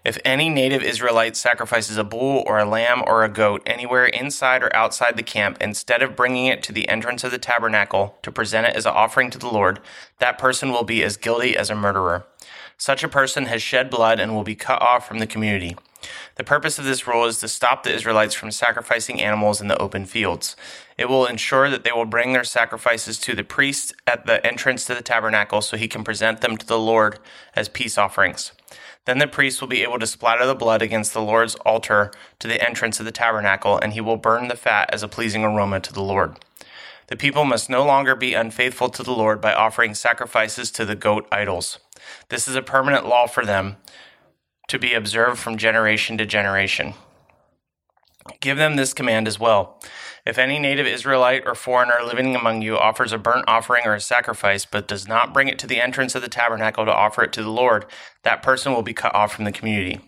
If 0.04 0.18
any 0.22 0.50
native 0.50 0.82
Israelite 0.82 1.34
sacrifices 1.34 1.96
a 1.96 2.04
bull 2.04 2.44
or 2.46 2.58
a 2.58 2.68
lamb 2.68 3.02
or 3.06 3.24
a 3.24 3.30
goat 3.30 3.62
anywhere 3.64 4.04
inside 4.04 4.62
or 4.62 4.76
outside 4.76 5.16
the 5.16 5.22
camp, 5.22 5.56
instead 5.62 6.02
of 6.02 6.14
bringing 6.14 6.44
it 6.44 6.62
to 6.64 6.74
the 6.74 6.86
entrance 6.86 7.24
of 7.24 7.30
the 7.30 7.38
tabernacle 7.38 8.18
to 8.22 8.30
present 8.30 8.66
it 8.66 8.76
as 8.76 8.84
an 8.84 8.92
offering 8.92 9.30
to 9.30 9.38
the 9.38 9.48
Lord, 9.48 9.80
that 10.18 10.36
person 10.36 10.72
will 10.72 10.84
be 10.84 11.02
as 11.02 11.16
guilty 11.16 11.56
as 11.56 11.70
a 11.70 11.74
murderer. 11.74 12.26
Such 12.76 13.02
a 13.02 13.08
person 13.08 13.46
has 13.46 13.62
shed 13.62 13.88
blood 13.88 14.20
and 14.20 14.34
will 14.34 14.44
be 14.44 14.54
cut 14.54 14.82
off 14.82 15.08
from 15.08 15.20
the 15.20 15.26
community. 15.26 15.74
The 16.36 16.44
purpose 16.44 16.78
of 16.78 16.84
this 16.84 17.06
rule 17.06 17.24
is 17.24 17.38
to 17.38 17.48
stop 17.48 17.82
the 17.82 17.92
Israelites 17.92 18.34
from 18.34 18.50
sacrificing 18.50 19.20
animals 19.20 19.60
in 19.60 19.68
the 19.68 19.78
open 19.78 20.06
fields. 20.06 20.56
It 20.96 21.08
will 21.08 21.26
ensure 21.26 21.68
that 21.70 21.84
they 21.84 21.92
will 21.92 22.04
bring 22.04 22.32
their 22.32 22.44
sacrifices 22.44 23.18
to 23.20 23.34
the 23.34 23.44
priest 23.44 23.94
at 24.06 24.26
the 24.26 24.44
entrance 24.46 24.84
to 24.86 24.94
the 24.94 25.02
tabernacle 25.02 25.60
so 25.60 25.76
he 25.76 25.88
can 25.88 26.04
present 26.04 26.40
them 26.40 26.56
to 26.56 26.66
the 26.66 26.78
Lord 26.78 27.18
as 27.54 27.68
peace 27.68 27.98
offerings. 27.98 28.52
Then 29.06 29.18
the 29.18 29.26
priest 29.26 29.60
will 29.60 29.68
be 29.68 29.82
able 29.82 29.98
to 29.98 30.06
splatter 30.06 30.46
the 30.46 30.54
blood 30.54 30.82
against 30.82 31.12
the 31.12 31.22
Lord's 31.22 31.56
altar 31.56 32.12
to 32.38 32.46
the 32.46 32.64
entrance 32.64 33.00
of 33.00 33.06
the 33.06 33.12
tabernacle, 33.12 33.78
and 33.78 33.92
he 33.92 34.00
will 34.00 34.16
burn 34.16 34.48
the 34.48 34.56
fat 34.56 34.90
as 34.92 35.02
a 35.02 35.08
pleasing 35.08 35.42
aroma 35.42 35.80
to 35.80 35.92
the 35.92 36.02
Lord. 36.02 36.36
The 37.08 37.16
people 37.16 37.44
must 37.44 37.68
no 37.68 37.84
longer 37.84 38.14
be 38.14 38.34
unfaithful 38.34 38.88
to 38.90 39.02
the 39.02 39.12
Lord 39.12 39.40
by 39.40 39.52
offering 39.52 39.94
sacrifices 39.94 40.70
to 40.72 40.84
the 40.84 40.94
goat 40.94 41.26
idols. 41.32 41.80
This 42.28 42.46
is 42.46 42.54
a 42.54 42.62
permanent 42.62 43.06
law 43.06 43.26
for 43.26 43.44
them 43.44 43.76
to 44.70 44.78
be 44.78 44.94
observed 44.94 45.38
from 45.38 45.56
generation 45.56 46.16
to 46.16 46.24
generation. 46.24 46.94
Give 48.40 48.56
them 48.56 48.76
this 48.76 48.94
command 48.94 49.26
as 49.26 49.40
well. 49.40 49.80
If 50.24 50.38
any 50.38 50.60
native 50.60 50.86
Israelite 50.86 51.42
or 51.44 51.56
foreigner 51.56 52.04
living 52.04 52.36
among 52.36 52.62
you 52.62 52.78
offers 52.78 53.12
a 53.12 53.18
burnt 53.18 53.46
offering 53.48 53.82
or 53.84 53.94
a 53.94 54.00
sacrifice, 54.00 54.64
but 54.64 54.86
does 54.86 55.08
not 55.08 55.34
bring 55.34 55.48
it 55.48 55.58
to 55.58 55.66
the 55.66 55.80
entrance 55.80 56.14
of 56.14 56.22
the 56.22 56.28
tabernacle 56.28 56.84
to 56.84 56.94
offer 56.94 57.24
it 57.24 57.32
to 57.32 57.42
the 57.42 57.50
Lord, 57.50 57.84
that 58.22 58.44
person 58.44 58.72
will 58.72 58.82
be 58.82 58.92
cut 58.92 59.12
off 59.12 59.34
from 59.34 59.44
the 59.44 59.50
community. 59.50 60.00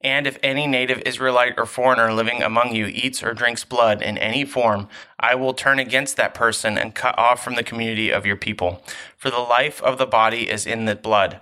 And 0.00 0.26
if 0.26 0.38
any 0.42 0.66
native 0.66 1.02
Israelite 1.02 1.54
or 1.56 1.66
foreigner 1.66 2.12
living 2.12 2.42
among 2.42 2.74
you 2.74 2.86
eats 2.86 3.22
or 3.22 3.32
drinks 3.32 3.64
blood 3.64 4.02
in 4.02 4.18
any 4.18 4.44
form, 4.44 4.88
I 5.20 5.36
will 5.36 5.54
turn 5.54 5.78
against 5.78 6.16
that 6.16 6.34
person 6.34 6.76
and 6.76 6.96
cut 6.96 7.16
off 7.16 7.44
from 7.44 7.54
the 7.54 7.62
community 7.62 8.10
of 8.10 8.26
your 8.26 8.36
people. 8.36 8.82
For 9.16 9.30
the 9.30 9.38
life 9.38 9.80
of 9.82 9.98
the 9.98 10.06
body 10.06 10.50
is 10.50 10.66
in 10.66 10.86
the 10.86 10.96
blood. 10.96 11.38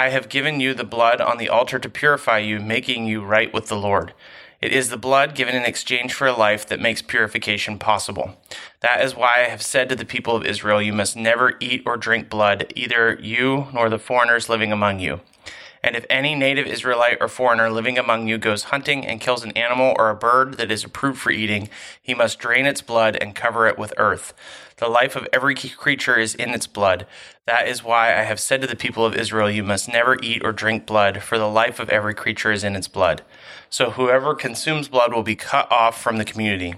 I 0.00 0.08
have 0.08 0.30
given 0.30 0.60
you 0.60 0.72
the 0.72 0.82
blood 0.82 1.20
on 1.20 1.36
the 1.36 1.50
altar 1.50 1.78
to 1.78 1.88
purify 1.90 2.38
you, 2.38 2.58
making 2.58 3.04
you 3.04 3.22
right 3.22 3.52
with 3.52 3.66
the 3.66 3.76
Lord. 3.76 4.14
It 4.62 4.72
is 4.72 4.88
the 4.88 4.96
blood 4.96 5.34
given 5.34 5.54
in 5.54 5.64
exchange 5.64 6.14
for 6.14 6.26
a 6.26 6.32
life 6.32 6.66
that 6.68 6.80
makes 6.80 7.02
purification 7.02 7.78
possible. 7.78 8.34
That 8.80 9.04
is 9.04 9.14
why 9.14 9.34
I 9.36 9.50
have 9.50 9.60
said 9.60 9.90
to 9.90 9.94
the 9.94 10.06
people 10.06 10.34
of 10.34 10.46
Israel, 10.46 10.80
You 10.80 10.94
must 10.94 11.18
never 11.18 11.52
eat 11.60 11.82
or 11.84 11.98
drink 11.98 12.30
blood, 12.30 12.72
either 12.74 13.18
you 13.20 13.66
nor 13.74 13.90
the 13.90 13.98
foreigners 13.98 14.48
living 14.48 14.72
among 14.72 15.00
you. 15.00 15.20
And 15.82 15.96
if 15.96 16.04
any 16.10 16.34
native 16.34 16.66
Israelite 16.66 17.18
or 17.20 17.28
foreigner 17.28 17.70
living 17.70 17.96
among 17.96 18.28
you 18.28 18.36
goes 18.36 18.64
hunting 18.64 19.06
and 19.06 19.20
kills 19.20 19.44
an 19.44 19.52
animal 19.52 19.94
or 19.98 20.10
a 20.10 20.14
bird 20.14 20.54
that 20.58 20.70
is 20.70 20.84
approved 20.84 21.18
for 21.18 21.30
eating, 21.30 21.70
he 22.02 22.14
must 22.14 22.38
drain 22.38 22.66
its 22.66 22.82
blood 22.82 23.16
and 23.16 23.34
cover 23.34 23.66
it 23.66 23.78
with 23.78 23.94
earth. 23.96 24.34
The 24.76 24.88
life 24.88 25.16
of 25.16 25.26
every 25.32 25.54
creature 25.54 26.16
is 26.16 26.34
in 26.34 26.50
its 26.50 26.66
blood. 26.66 27.06
That 27.46 27.66
is 27.66 27.82
why 27.82 28.08
I 28.18 28.22
have 28.22 28.40
said 28.40 28.60
to 28.60 28.66
the 28.66 28.76
people 28.76 29.04
of 29.06 29.14
Israel, 29.14 29.50
You 29.50 29.62
must 29.62 29.88
never 29.88 30.18
eat 30.22 30.42
or 30.44 30.52
drink 30.52 30.86
blood, 30.86 31.22
for 31.22 31.38
the 31.38 31.48
life 31.48 31.80
of 31.80 31.90
every 31.90 32.14
creature 32.14 32.52
is 32.52 32.64
in 32.64 32.76
its 32.76 32.88
blood. 32.88 33.22
So 33.68 33.90
whoever 33.90 34.34
consumes 34.34 34.88
blood 34.88 35.14
will 35.14 35.22
be 35.22 35.36
cut 35.36 35.70
off 35.70 36.00
from 36.00 36.18
the 36.18 36.24
community. 36.24 36.74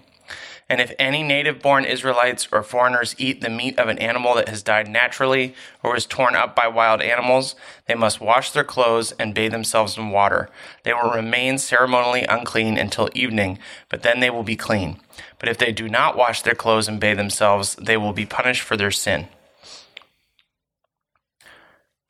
And 0.72 0.80
if 0.80 0.94
any 0.98 1.22
native 1.22 1.60
born 1.60 1.84
Israelites 1.84 2.48
or 2.50 2.62
foreigners 2.62 3.14
eat 3.18 3.42
the 3.42 3.50
meat 3.50 3.78
of 3.78 3.88
an 3.88 3.98
animal 3.98 4.36
that 4.36 4.48
has 4.48 4.62
died 4.62 4.88
naturally 4.88 5.54
or 5.82 5.92
was 5.92 6.06
torn 6.06 6.34
up 6.34 6.56
by 6.56 6.66
wild 6.66 7.02
animals, 7.02 7.54
they 7.84 7.94
must 7.94 8.22
wash 8.22 8.50
their 8.52 8.64
clothes 8.64 9.12
and 9.18 9.34
bathe 9.34 9.52
themselves 9.52 9.98
in 9.98 10.08
water. 10.08 10.48
They 10.84 10.94
will 10.94 11.10
remain 11.10 11.58
ceremonially 11.58 12.22
unclean 12.22 12.78
until 12.78 13.10
evening, 13.12 13.58
but 13.90 14.00
then 14.00 14.20
they 14.20 14.30
will 14.30 14.44
be 14.44 14.56
clean. 14.56 14.98
But 15.38 15.50
if 15.50 15.58
they 15.58 15.72
do 15.72 15.90
not 15.90 16.16
wash 16.16 16.40
their 16.40 16.54
clothes 16.54 16.88
and 16.88 16.98
bathe 16.98 17.18
themselves, 17.18 17.74
they 17.74 17.98
will 17.98 18.14
be 18.14 18.24
punished 18.24 18.62
for 18.62 18.78
their 18.78 18.90
sin. 18.90 19.28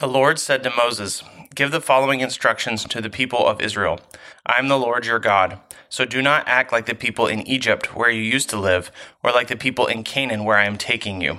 The 0.02 0.08
Lord 0.08 0.40
said 0.40 0.64
to 0.64 0.70
Moses, 0.76 1.22
Give 1.54 1.70
the 1.70 1.80
following 1.80 2.18
instructions 2.18 2.84
to 2.86 3.00
the 3.00 3.08
people 3.08 3.46
of 3.46 3.62
Israel 3.62 4.00
I 4.44 4.58
am 4.58 4.66
the 4.66 4.76
Lord 4.76 5.06
your 5.06 5.20
God. 5.20 5.60
So 5.88 6.04
do 6.04 6.20
not 6.20 6.48
act 6.48 6.72
like 6.72 6.86
the 6.86 6.94
people 6.96 7.28
in 7.28 7.46
Egypt, 7.46 7.94
where 7.94 8.10
you 8.10 8.20
used 8.20 8.50
to 8.50 8.58
live, 8.58 8.90
or 9.22 9.30
like 9.30 9.46
the 9.46 9.54
people 9.54 9.86
in 9.86 10.02
Canaan, 10.02 10.42
where 10.42 10.56
I 10.56 10.64
am 10.64 10.76
taking 10.76 11.20
you. 11.20 11.38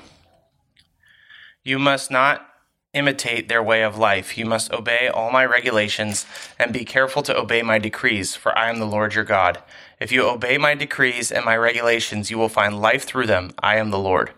You 1.65 1.77
must 1.77 2.09
not 2.09 2.47
imitate 2.93 3.49
their 3.49 3.61
way 3.61 3.83
of 3.83 3.97
life. 3.97 4.37
You 4.37 4.45
must 4.45 4.71
obey 4.71 5.09
all 5.09 5.29
my 5.29 5.43
regulations 5.45 6.25
and 6.57 6.71
be 6.71 6.85
careful 6.85 7.21
to 7.23 7.37
obey 7.37 7.63
my 7.63 7.79
decrees, 7.79 8.33
for 8.33 8.57
I 8.57 8.69
am 8.69 8.79
the 8.79 8.85
Lord 8.85 9.13
your 9.13 9.25
God. 9.25 9.61
If 9.99 10.13
you 10.13 10.25
obey 10.25 10.57
my 10.57 10.73
decrees 10.73 11.33
and 11.33 11.43
my 11.43 11.57
regulations, 11.57 12.31
you 12.31 12.37
will 12.37 12.47
find 12.47 12.81
life 12.81 13.03
through 13.03 13.27
them. 13.27 13.51
I 13.59 13.75
am 13.75 13.89
the 13.89 13.99
Lord. 13.99 14.31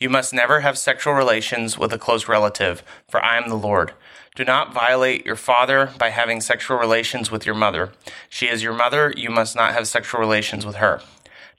You 0.00 0.08
must 0.08 0.32
never 0.32 0.60
have 0.60 0.78
sexual 0.78 1.12
relations 1.12 1.76
with 1.76 1.92
a 1.92 1.98
close 1.98 2.26
relative, 2.26 2.82
for 3.06 3.22
I 3.22 3.36
am 3.36 3.50
the 3.50 3.54
Lord. 3.54 3.92
Do 4.34 4.46
not 4.46 4.72
violate 4.72 5.26
your 5.26 5.36
father 5.36 5.90
by 5.98 6.08
having 6.08 6.40
sexual 6.40 6.78
relations 6.78 7.30
with 7.30 7.44
your 7.44 7.54
mother. 7.54 7.92
She 8.30 8.46
is 8.46 8.62
your 8.62 8.72
mother, 8.72 9.12
you 9.14 9.28
must 9.28 9.54
not 9.54 9.74
have 9.74 9.86
sexual 9.86 10.18
relations 10.18 10.64
with 10.64 10.76
her. 10.76 11.02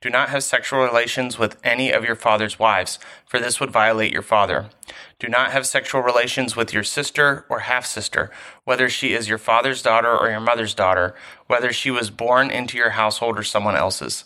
Do 0.02 0.10
not 0.10 0.30
have 0.30 0.44
sexual 0.44 0.80
relations 0.80 1.38
with 1.38 1.56
any 1.64 1.92
of 1.92 2.04
your 2.04 2.16
father's 2.16 2.58
wives, 2.58 2.98
for 3.28 3.40
this 3.40 3.60
would 3.60 3.70
violate 3.70 4.12
your 4.12 4.24
father. 4.24 4.72
Do 5.20 5.28
not 5.28 5.52
have 5.52 5.68
sexual 5.68 6.02
relations 6.02 6.56
with 6.56 6.74
your 6.74 6.84
sister 6.84 7.46
or 7.48 7.60
half 7.60 7.86
sister, 7.86 8.32
whether 8.64 8.90
she 8.90 9.14
is 9.14 9.30
your 9.30 9.38
father's 9.38 9.84
daughter 9.84 10.18
or 10.18 10.32
your 10.32 10.40
mother's 10.40 10.74
daughter, 10.74 11.14
whether 11.46 11.72
she 11.72 11.92
was 11.92 12.10
born 12.10 12.50
into 12.50 12.76
your 12.76 12.90
household 12.92 13.38
or 13.38 13.44
someone 13.44 13.76
else's. 13.76 14.24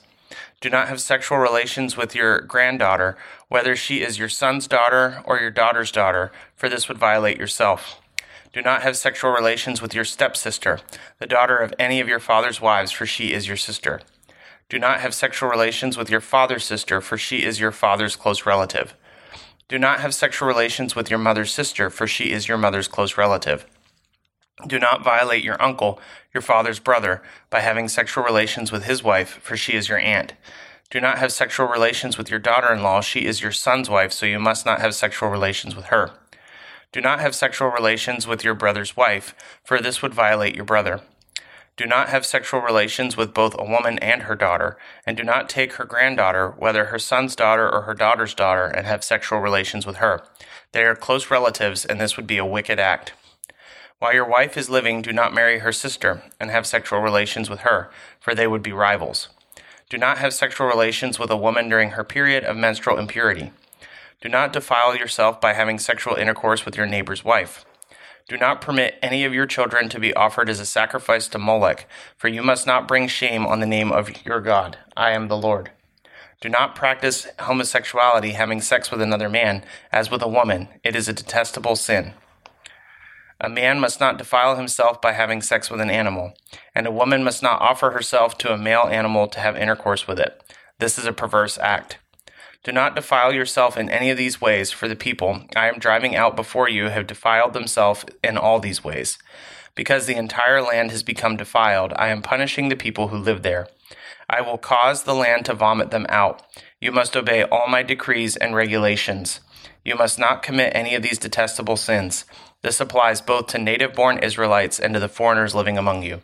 Do 0.61 0.69
not 0.69 0.87
have 0.87 1.01
sexual 1.01 1.37
relations 1.37 1.97
with 1.97 2.15
your 2.15 2.39
granddaughter, 2.41 3.17
whether 3.47 3.75
she 3.75 4.01
is 4.01 4.19
your 4.19 4.29
son's 4.29 4.67
daughter 4.67 5.21
or 5.25 5.39
your 5.39 5.51
daughter's 5.51 5.91
daughter, 5.91 6.31
for 6.55 6.69
this 6.69 6.87
would 6.87 6.97
violate 6.97 7.37
yourself. 7.37 8.01
Do 8.53 8.61
not 8.61 8.83
have 8.83 8.95
sexual 8.95 9.31
relations 9.31 9.81
with 9.81 9.93
your 9.93 10.05
stepsister, 10.05 10.79
the 11.19 11.27
daughter 11.27 11.57
of 11.57 11.73
any 11.77 11.99
of 11.99 12.07
your 12.07 12.19
father's 12.19 12.61
wives, 12.61 12.91
for 12.91 13.05
she 13.05 13.33
is 13.33 13.47
your 13.47 13.57
sister. 13.57 14.01
Do 14.69 14.79
not 14.79 15.01
have 15.01 15.13
sexual 15.13 15.49
relations 15.49 15.97
with 15.97 16.09
your 16.09 16.21
father's 16.21 16.63
sister, 16.63 17.01
for 17.01 17.17
she 17.17 17.43
is 17.43 17.59
your 17.59 17.71
father's 17.71 18.15
close 18.15 18.45
relative. 18.45 18.95
Do 19.67 19.77
not 19.77 19.99
have 19.99 20.13
sexual 20.13 20.47
relations 20.47 20.95
with 20.95 21.09
your 21.09 21.19
mother's 21.19 21.51
sister, 21.51 21.89
for 21.89 22.07
she 22.07 22.31
is 22.31 22.47
your 22.47 22.57
mother's 22.57 22.87
close 22.87 23.17
relative. 23.17 23.65
Do 24.65 24.79
not 24.79 25.03
violate 25.03 25.43
your 25.43 25.61
uncle, 25.61 25.99
your 26.33 26.41
father's 26.41 26.79
brother, 26.79 27.21
by 27.49 27.59
having 27.59 27.87
sexual 27.89 28.23
relations 28.23 28.71
with 28.71 28.85
his 28.85 29.03
wife, 29.03 29.39
for 29.41 29.57
she 29.57 29.73
is 29.73 29.89
your 29.89 29.99
aunt. 29.99 30.33
Do 30.91 31.01
not 31.01 31.17
have 31.17 31.31
sexual 31.31 31.67
relations 31.67 32.17
with 32.17 32.29
your 32.29 32.39
daughter 32.39 32.71
in 32.71 32.83
law, 32.83 33.01
she 33.01 33.25
is 33.25 33.41
your 33.41 33.51
son's 33.51 33.89
wife, 33.89 34.11
so 34.11 34.25
you 34.25 34.39
must 34.39 34.65
not 34.65 34.81
have 34.81 34.93
sexual 34.93 35.29
relations 35.29 35.75
with 35.75 35.85
her. 35.85 36.11
Do 36.91 37.01
not 37.01 37.19
have 37.19 37.35
sexual 37.35 37.69
relations 37.69 38.27
with 38.27 38.43
your 38.43 38.53
brother's 38.53 38.95
wife, 38.95 39.33
for 39.63 39.81
this 39.81 40.01
would 40.01 40.13
violate 40.13 40.55
your 40.55 40.63
brother. 40.63 41.01
Do 41.75 41.85
not 41.85 42.07
have 42.07 42.25
sexual 42.25 42.61
relations 42.61 43.17
with 43.17 43.33
both 43.33 43.53
a 43.57 43.65
woman 43.65 43.99
and 43.99 44.23
her 44.23 44.35
daughter, 44.35 44.77
and 45.05 45.17
do 45.17 45.23
not 45.23 45.49
take 45.49 45.73
her 45.73 45.83
granddaughter, 45.83 46.51
whether 46.51 46.85
her 46.85 46.99
son's 46.99 47.35
daughter 47.35 47.69
or 47.69 47.81
her 47.81 47.93
daughter's 47.93 48.33
daughter, 48.33 48.65
and 48.65 48.87
have 48.87 49.03
sexual 49.03 49.39
relations 49.39 49.85
with 49.85 49.97
her. 49.97 50.23
They 50.71 50.85
are 50.85 50.95
close 50.95 51.29
relatives, 51.29 51.83
and 51.83 51.99
this 51.99 52.15
would 52.15 52.27
be 52.27 52.37
a 52.37 52.45
wicked 52.45 52.79
act. 52.79 53.11
While 53.99 54.13
your 54.13 54.29
wife 54.29 54.55
is 54.55 54.69
living, 54.69 55.01
do 55.01 55.11
not 55.11 55.33
marry 55.33 55.59
her 55.59 55.73
sister 55.73 56.23
and 56.39 56.49
have 56.49 56.65
sexual 56.65 56.99
relations 56.99 57.49
with 57.49 57.61
her, 57.61 57.89
for 58.21 58.33
they 58.33 58.47
would 58.47 58.63
be 58.63 58.71
rivals. 58.71 59.27
Do 59.87 59.97
not 59.99 60.17
have 60.17 60.33
sexual 60.33 60.67
relations 60.67 61.19
with 61.19 61.29
a 61.29 61.37
woman 61.37 61.69
during 61.69 61.91
her 61.91 62.03
period 62.03 62.43
of 62.43 62.57
menstrual 62.57 62.97
impurity. 62.97 63.51
Do 64.19 64.29
not 64.29 64.51
defile 64.51 64.95
yourself 64.95 65.39
by 65.39 65.53
having 65.53 65.77
sexual 65.77 66.15
intercourse 66.15 66.65
with 66.65 66.75
your 66.75 66.87
neighbor's 66.87 67.23
wife. 67.23 67.65
Do 68.27 68.37
not 68.37 68.61
permit 68.61 68.97
any 69.03 69.23
of 69.23 69.35
your 69.35 69.45
children 69.45 69.87
to 69.89 69.99
be 69.99 70.11
offered 70.15 70.49
as 70.49 70.59
a 70.59 70.65
sacrifice 70.65 71.27
to 71.27 71.37
Molech, 71.37 71.87
for 72.17 72.27
you 72.27 72.41
must 72.41 72.65
not 72.65 72.87
bring 72.87 73.07
shame 73.07 73.45
on 73.45 73.59
the 73.59 73.67
name 73.67 73.91
of 73.91 74.25
your 74.25 74.41
God. 74.41 74.79
I 74.97 75.11
am 75.11 75.27
the 75.27 75.37
Lord. 75.37 75.69
Do 76.41 76.49
not 76.49 76.75
practice 76.75 77.27
homosexuality, 77.37 78.31
having 78.31 78.61
sex 78.61 78.89
with 78.89 79.01
another 79.01 79.29
man, 79.29 79.63
as 79.91 80.09
with 80.09 80.23
a 80.23 80.27
woman. 80.27 80.69
It 80.83 80.95
is 80.95 81.07
a 81.07 81.13
detestable 81.13 81.75
sin. 81.75 82.13
A 83.41 83.49
man 83.49 83.79
must 83.79 83.99
not 83.99 84.17
defile 84.17 84.55
himself 84.55 85.01
by 85.01 85.11
having 85.11 85.41
sex 85.41 85.69
with 85.69 85.81
an 85.81 85.89
animal, 85.89 86.33
and 86.73 86.87
a 86.87 86.91
woman 86.91 87.23
must 87.23 87.43
not 87.43 87.61
offer 87.61 87.91
herself 87.91 88.37
to 88.39 88.53
a 88.53 88.57
male 88.57 88.87
animal 88.89 89.27
to 89.27 89.39
have 89.39 89.57
intercourse 89.57 90.07
with 90.07 90.19
it. 90.19 90.41
This 90.79 90.97
is 90.97 91.05
a 91.05 91.13
perverse 91.13 91.57
act. 91.57 91.97
Do 92.63 92.71
not 92.71 92.95
defile 92.95 93.33
yourself 93.33 93.77
in 93.77 93.89
any 93.89 94.09
of 94.09 94.17
these 94.17 94.41
ways, 94.41 94.71
for 94.71 94.87
the 94.87 94.95
people 94.95 95.43
I 95.55 95.67
am 95.67 95.79
driving 95.79 96.15
out 96.15 96.35
before 96.35 96.69
you 96.69 96.85
have 96.85 97.07
defiled 97.07 97.53
themselves 97.53 98.05
in 98.23 98.37
all 98.37 98.59
these 98.59 98.83
ways. 98.83 99.17
Because 99.75 100.05
the 100.05 100.15
entire 100.15 100.61
land 100.61 100.89
has 100.91 101.03
become 101.03 101.35
defiled, 101.35 101.93
I 101.97 102.07
am 102.07 102.21
punishing 102.21 102.69
the 102.69 102.75
people 102.75 103.09
who 103.09 103.17
live 103.17 103.43
there. 103.43 103.67
I 104.29 104.41
will 104.41 104.57
cause 104.57 105.03
the 105.03 105.13
land 105.13 105.45
to 105.45 105.53
vomit 105.53 105.91
them 105.91 106.05
out. 106.09 106.41
You 106.79 106.91
must 106.91 107.15
obey 107.15 107.43
all 107.43 107.67
my 107.67 107.83
decrees 107.83 108.35
and 108.35 108.55
regulations. 108.55 109.41
You 109.83 109.95
must 109.95 110.17
not 110.17 110.41
commit 110.41 110.75
any 110.75 110.95
of 110.95 111.03
these 111.03 111.19
detestable 111.19 111.77
sins. 111.77 112.25
This 112.65 112.79
applies 112.79 113.21
both 113.21 113.45
to 113.49 113.59
native 113.59 113.93
born 113.93 114.17
Israelites 114.17 114.79
and 114.79 114.95
to 114.95 114.99
the 114.99 115.07
foreigners 115.07 115.53
living 115.53 115.77
among 115.77 116.01
you. 116.01 116.21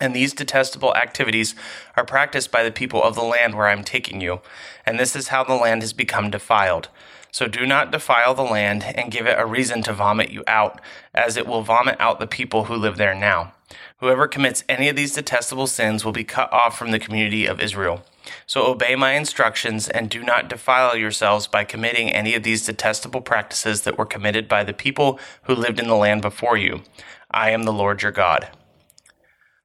And 0.00 0.14
these 0.14 0.32
detestable 0.32 0.94
activities 0.94 1.56
are 1.96 2.04
practiced 2.04 2.52
by 2.52 2.62
the 2.62 2.70
people 2.70 3.02
of 3.02 3.16
the 3.16 3.24
land 3.24 3.56
where 3.56 3.66
I 3.66 3.72
am 3.72 3.82
taking 3.82 4.20
you, 4.20 4.42
and 4.86 4.96
this 4.96 5.16
is 5.16 5.26
how 5.26 5.42
the 5.42 5.56
land 5.56 5.82
has 5.82 5.92
become 5.92 6.30
defiled. 6.30 6.88
So 7.32 7.48
do 7.48 7.66
not 7.66 7.90
defile 7.90 8.32
the 8.32 8.44
land 8.44 8.84
and 8.94 9.10
give 9.10 9.26
it 9.26 9.40
a 9.40 9.44
reason 9.44 9.82
to 9.82 9.92
vomit 9.92 10.30
you 10.30 10.44
out, 10.46 10.80
as 11.12 11.36
it 11.36 11.48
will 11.48 11.62
vomit 11.62 11.96
out 11.98 12.20
the 12.20 12.28
people 12.28 12.66
who 12.66 12.76
live 12.76 12.96
there 12.96 13.16
now. 13.16 13.52
Whoever 13.98 14.28
commits 14.28 14.62
any 14.68 14.88
of 14.88 14.94
these 14.94 15.14
detestable 15.14 15.66
sins 15.66 16.04
will 16.04 16.12
be 16.12 16.22
cut 16.22 16.52
off 16.52 16.78
from 16.78 16.92
the 16.92 17.00
community 17.00 17.46
of 17.46 17.60
Israel. 17.60 18.04
So 18.46 18.66
obey 18.66 18.96
my 18.96 19.12
instructions 19.12 19.88
and 19.88 20.10
do 20.10 20.22
not 20.22 20.48
defile 20.48 20.96
yourselves 20.96 21.46
by 21.46 21.64
committing 21.64 22.10
any 22.10 22.34
of 22.34 22.42
these 22.42 22.66
detestable 22.66 23.20
practices 23.20 23.82
that 23.82 23.98
were 23.98 24.06
committed 24.06 24.48
by 24.48 24.64
the 24.64 24.72
people 24.72 25.18
who 25.44 25.54
lived 25.54 25.80
in 25.80 25.88
the 25.88 25.94
land 25.94 26.22
before 26.22 26.56
you. 26.56 26.82
I 27.30 27.50
am 27.50 27.64
the 27.64 27.72
Lord 27.72 28.02
your 28.02 28.12
God. 28.12 28.48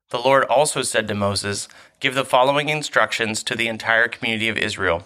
The 0.10 0.20
Lord 0.20 0.46
also 0.46 0.82
said 0.82 1.08
to 1.08 1.16
Moses, 1.16 1.68
Give 2.00 2.16
the 2.16 2.24
following 2.24 2.70
instructions 2.70 3.42
to 3.44 3.56
the 3.56 3.68
entire 3.68 4.08
community 4.08 4.48
of 4.50 4.58
Israel 4.58 5.04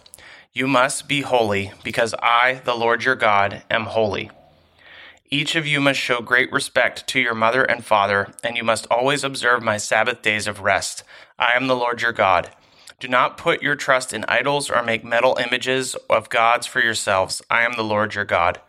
You 0.54 0.68
must 0.68 1.08
be 1.08 1.22
holy, 1.22 1.72
because 1.84 2.14
I, 2.20 2.62
the 2.66 2.76
Lord 2.76 3.04
your 3.06 3.16
God, 3.16 3.64
am 3.72 3.86
holy. 3.86 4.30
Each 5.32 5.56
of 5.56 5.68
you 5.68 5.80
must 5.80 6.00
show 6.00 6.22
great 6.22 6.52
respect 6.52 7.08
to 7.08 7.20
your 7.20 7.36
mother 7.36 7.64
and 7.64 7.86
father, 7.86 8.34
and 8.44 8.58
you 8.58 8.64
must 8.64 8.88
always 8.90 9.24
observe 9.24 9.62
my 9.62 9.78
Sabbath 9.78 10.22
days 10.24 10.48
of 10.48 10.62
rest. 10.62 11.04
I 11.38 11.52
am 11.56 11.68
the 11.68 11.76
Lord 11.76 12.02
your 12.02 12.14
God. 12.14 12.50
Do 13.00 13.08
not 13.08 13.38
put 13.38 13.64
your 13.64 13.76
trust 13.76 14.14
in 14.14 14.26
idols 14.28 14.70
or 14.70 14.84
make 14.84 15.06
metal 15.06 15.38
images 15.40 15.96
of 16.10 16.30
gods 16.30 16.68
for 16.68 16.82
yourselves. 16.82 17.42
I 17.50 17.62
am 17.62 17.74
the 17.74 17.84
Lord 17.84 18.14
your 18.14 18.26
God. 18.26 18.60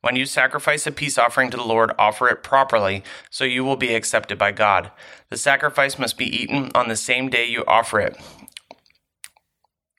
When 0.00 0.14
you 0.14 0.26
sacrifice 0.26 0.86
a 0.86 0.92
peace 0.92 1.18
offering 1.18 1.50
to 1.50 1.56
the 1.56 1.64
Lord, 1.64 1.90
offer 1.98 2.28
it 2.28 2.44
properly, 2.44 3.02
so 3.30 3.42
you 3.42 3.64
will 3.64 3.76
be 3.76 3.94
accepted 3.94 4.38
by 4.38 4.52
God. 4.52 4.92
The 5.28 5.36
sacrifice 5.36 5.98
must 5.98 6.16
be 6.16 6.26
eaten 6.26 6.70
on 6.74 6.88
the 6.88 6.94
same 6.94 7.30
day 7.30 7.46
you 7.46 7.64
offer 7.66 7.98
it, 7.98 8.16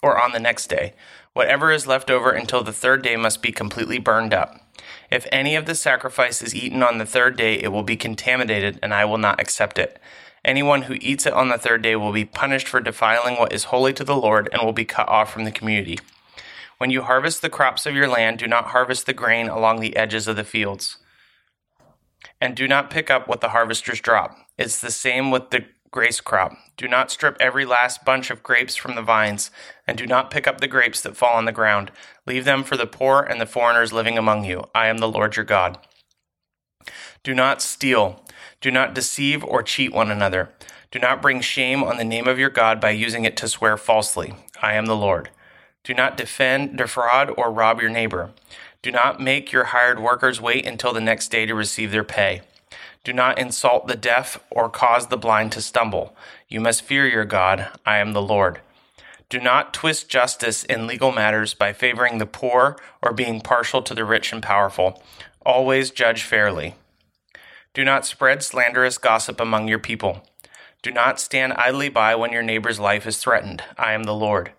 or 0.01 0.22
on 0.22 0.32
the 0.32 0.39
next 0.39 0.67
day. 0.67 0.94
Whatever 1.34 1.72
is 1.72 1.88
left 1.88 2.10
over 2.10 2.29
until 2.29 2.63
the 2.63 2.72
third 2.72 3.01
day 3.01 3.17
must 3.17 3.41
be 3.41 3.51
completely 3.51 4.00
burned 4.00 4.34
up. 4.34 4.62
If 5.12 5.27
any 5.32 5.55
of 5.55 5.65
the 5.65 5.75
sacrifice 5.75 6.41
is 6.41 6.55
eaten 6.55 6.82
on 6.82 6.98
the 6.98 7.05
third 7.05 7.36
day, 7.36 7.55
it 7.55 7.74
will 7.74 7.84
be 7.84 7.98
contaminated, 7.98 8.79
and 8.82 8.94
I 8.94 9.03
will 9.05 9.17
not 9.17 9.41
accept 9.41 9.77
it. 9.77 10.00
Anyone 10.46 10.84
who 10.84 10.98
eats 11.02 11.25
it 11.25 11.34
on 11.34 11.50
the 11.50 11.58
third 11.58 11.82
day 11.82 11.96
will 11.96 12.14
be 12.14 12.24
punished 12.24 12.68
for 12.68 12.80
defiling 12.80 13.36
what 13.36 13.52
is 13.52 13.66
holy 13.66 13.94
to 13.94 14.04
the 14.04 14.16
Lord 14.16 14.48
and 14.54 14.62
will 14.62 14.74
be 14.74 14.86
cut 14.86 15.10
off 15.10 15.34
from 15.34 15.44
the 15.44 15.52
community. 15.52 15.98
When 16.78 16.92
you 16.92 17.02
harvest 17.02 17.42
the 17.42 17.50
crops 17.50 17.88
of 17.88 17.96
your 17.96 18.08
land, 18.08 18.38
do 18.38 18.46
not 18.46 18.68
harvest 18.68 19.08
the 19.08 19.14
grain 19.14 19.50
along 19.50 19.80
the 19.80 19.96
edges 19.96 20.28
of 20.28 20.36
the 20.36 20.44
fields. 20.44 20.98
And 22.40 22.56
do 22.56 22.68
not 22.68 22.92
pick 22.92 23.10
up 23.10 23.28
what 23.28 23.42
the 23.42 23.50
harvesters 23.50 24.00
drop. 24.00 24.38
It's 24.56 24.80
the 24.80 24.92
same 24.92 25.32
with 25.32 25.50
the 25.50 25.66
grace 25.90 26.22
crop. 26.22 26.52
Do 26.78 26.88
not 26.88 27.10
strip 27.10 27.38
every 27.40 27.66
last 27.66 28.06
bunch 28.06 28.30
of 28.30 28.44
grapes 28.44 28.75
from 28.75 28.94
the 28.94 29.02
vines, 29.02 29.50
and 29.88 29.98
do 29.98 30.06
not 30.06 30.30
pick 30.30 30.46
up 30.46 30.62
the 30.62 30.68
grapes 30.68 31.02
that 31.02 31.18
fall 31.18 31.38
on 31.38 31.46
the 31.46 31.52
ground. 31.52 31.92
Leave 32.28 32.46
them 32.46 32.64
for 32.64 32.78
the 32.78 32.86
poor 32.86 33.24
and 33.24 33.42
the 33.42 33.48
foreigners 33.48 33.94
living 33.94 34.18
among 34.18 34.46
you. 34.46 34.66
I 34.75 34.88
am 34.88 35.00
the 35.00 35.10
Lord 35.10 35.38
your 35.38 35.46
God. 35.46 35.80
Do 37.24 37.34
not 37.34 37.64
steal. 37.64 38.25
Do 38.62 38.71
not 38.71 38.93
deceive 38.93 39.43
or 39.43 39.63
cheat 39.63 39.93
one 39.93 40.12
another. 40.12 40.50
Do 40.91 41.00
not 41.00 41.21
bring 41.21 41.41
shame 41.41 41.83
on 41.83 41.97
the 41.97 42.03
name 42.03 42.27
of 42.27 42.39
your 42.39 42.50
God 42.50 42.79
by 42.79 42.91
using 42.91 43.25
it 43.25 43.35
to 43.38 43.47
swear 43.47 43.77
falsely. 43.77 44.33
I 44.62 44.74
am 44.75 44.85
the 44.85 44.95
Lord. 44.95 45.29
Do 45.83 45.93
not 45.93 46.17
defend, 46.17 46.77
defraud, 46.77 47.31
or 47.38 47.51
rob 47.51 47.81
your 47.81 47.89
neighbor. 47.89 48.31
Do 48.81 48.91
not 48.91 49.19
make 49.19 49.51
your 49.51 49.65
hired 49.65 50.00
workers 50.00 50.39
wait 50.39 50.65
until 50.65 50.93
the 50.93 51.01
next 51.01 51.29
day 51.29 51.45
to 51.45 51.53
receive 51.53 51.91
their 51.91 52.03
pay. 52.03 52.41
Do 53.03 53.13
not 53.13 53.38
insult 53.38 53.88
the 53.88 53.95
deaf 53.95 54.39
or 54.50 54.69
cause 54.69 55.07
the 55.07 55.17
blind 55.17 55.51
to 55.51 55.62
stumble. 55.62 56.15
You 56.47 56.59
must 56.59 56.81
fear 56.81 57.07
your 57.07 57.25
God. 57.25 57.67
I 57.85 57.97
am 57.97 58.13
the 58.13 58.21
Lord. 58.21 58.62
Do 59.29 59.39
not 59.39 59.74
twist 59.74 60.09
justice 60.09 60.63
in 60.63 60.88
legal 60.88 61.12
matters 61.12 61.53
by 61.53 61.74
favoring 61.74 62.17
the 62.17 62.25
poor 62.25 62.77
or 63.01 63.12
being 63.12 63.41
partial 63.41 63.81
to 63.83 63.93
the 63.93 64.05
rich 64.05 64.31
and 64.31 64.41
powerful. 64.41 65.03
Always 65.45 65.91
judge 65.91 66.24
fairly. 66.24 66.75
Do 67.75 67.84
not 67.84 68.05
spread 68.05 68.41
slanderous 68.41 68.98
gossip 68.98 69.41
among 69.41 69.67
your 69.67 69.79
people. 69.79 70.24
Do 70.82 70.91
not 70.91 71.20
stand 71.20 71.51
idly 71.53 71.89
by 71.89 72.15
when 72.15 72.32
your 72.32 72.41
neighbor's 72.41 72.79
life 72.79 73.05
is 73.05 73.17
threatened. 73.17 73.63
I 73.77 73.91
am 73.91 74.03
the 74.03 74.15
Lord. 74.15 74.53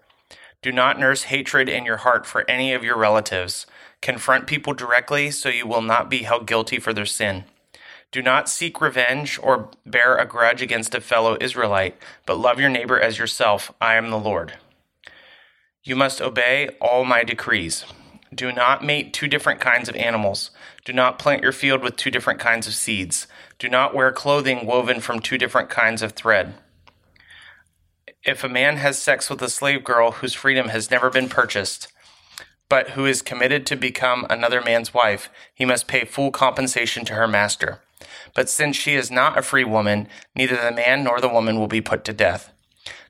Do 0.60 0.70
not 0.70 1.00
nurse 1.00 1.22
hatred 1.22 1.66
in 1.66 1.86
your 1.86 1.96
heart 1.96 2.26
for 2.26 2.44
any 2.46 2.74
of 2.74 2.84
your 2.84 2.98
relatives. 2.98 3.66
Confront 4.02 4.46
people 4.46 4.74
directly 4.74 5.30
so 5.30 5.48
you 5.48 5.66
will 5.66 5.80
not 5.80 6.10
be 6.10 6.24
held 6.24 6.46
guilty 6.46 6.78
for 6.78 6.92
their 6.92 7.06
sin. 7.06 7.44
Do 8.12 8.20
not 8.20 8.50
seek 8.50 8.82
revenge 8.82 9.40
or 9.42 9.70
bear 9.86 10.18
a 10.18 10.26
grudge 10.26 10.60
against 10.60 10.94
a 10.94 11.00
fellow 11.00 11.38
Israelite, 11.40 11.96
but 12.26 12.38
love 12.38 12.60
your 12.60 12.68
neighbor 12.68 13.00
as 13.00 13.18
yourself. 13.18 13.72
I 13.80 13.94
am 13.94 14.10
the 14.10 14.18
Lord. 14.18 14.58
You 15.82 15.96
must 15.96 16.20
obey 16.20 16.68
all 16.82 17.06
my 17.06 17.24
decrees. 17.24 17.86
Do 18.34 18.52
not 18.52 18.84
mate 18.84 19.14
two 19.14 19.26
different 19.26 19.60
kinds 19.60 19.88
of 19.88 19.96
animals. 19.96 20.50
Do 20.86 20.92
not 20.92 21.18
plant 21.18 21.42
your 21.42 21.50
field 21.50 21.82
with 21.82 21.96
two 21.96 22.12
different 22.12 22.38
kinds 22.38 22.68
of 22.68 22.74
seeds. 22.74 23.26
Do 23.58 23.68
not 23.68 23.92
wear 23.92 24.12
clothing 24.12 24.64
woven 24.64 25.00
from 25.00 25.18
two 25.18 25.36
different 25.36 25.68
kinds 25.68 26.00
of 26.00 26.12
thread. 26.12 26.54
If 28.22 28.44
a 28.44 28.48
man 28.48 28.76
has 28.76 28.96
sex 28.96 29.28
with 29.28 29.42
a 29.42 29.48
slave 29.48 29.82
girl 29.82 30.12
whose 30.12 30.32
freedom 30.32 30.68
has 30.68 30.88
never 30.88 31.10
been 31.10 31.28
purchased, 31.28 31.88
but 32.68 32.90
who 32.90 33.04
is 33.04 33.20
committed 33.20 33.66
to 33.66 33.74
become 33.74 34.28
another 34.30 34.60
man's 34.60 34.94
wife, 34.94 35.28
he 35.52 35.64
must 35.64 35.88
pay 35.88 36.04
full 36.04 36.30
compensation 36.30 37.04
to 37.06 37.14
her 37.14 37.26
master. 37.26 37.80
But 38.32 38.48
since 38.48 38.76
she 38.76 38.94
is 38.94 39.10
not 39.10 39.36
a 39.36 39.42
free 39.42 39.64
woman, 39.64 40.06
neither 40.36 40.54
the 40.54 40.70
man 40.70 41.02
nor 41.02 41.20
the 41.20 41.28
woman 41.28 41.58
will 41.58 41.66
be 41.66 41.80
put 41.80 42.04
to 42.04 42.12
death. 42.12 42.52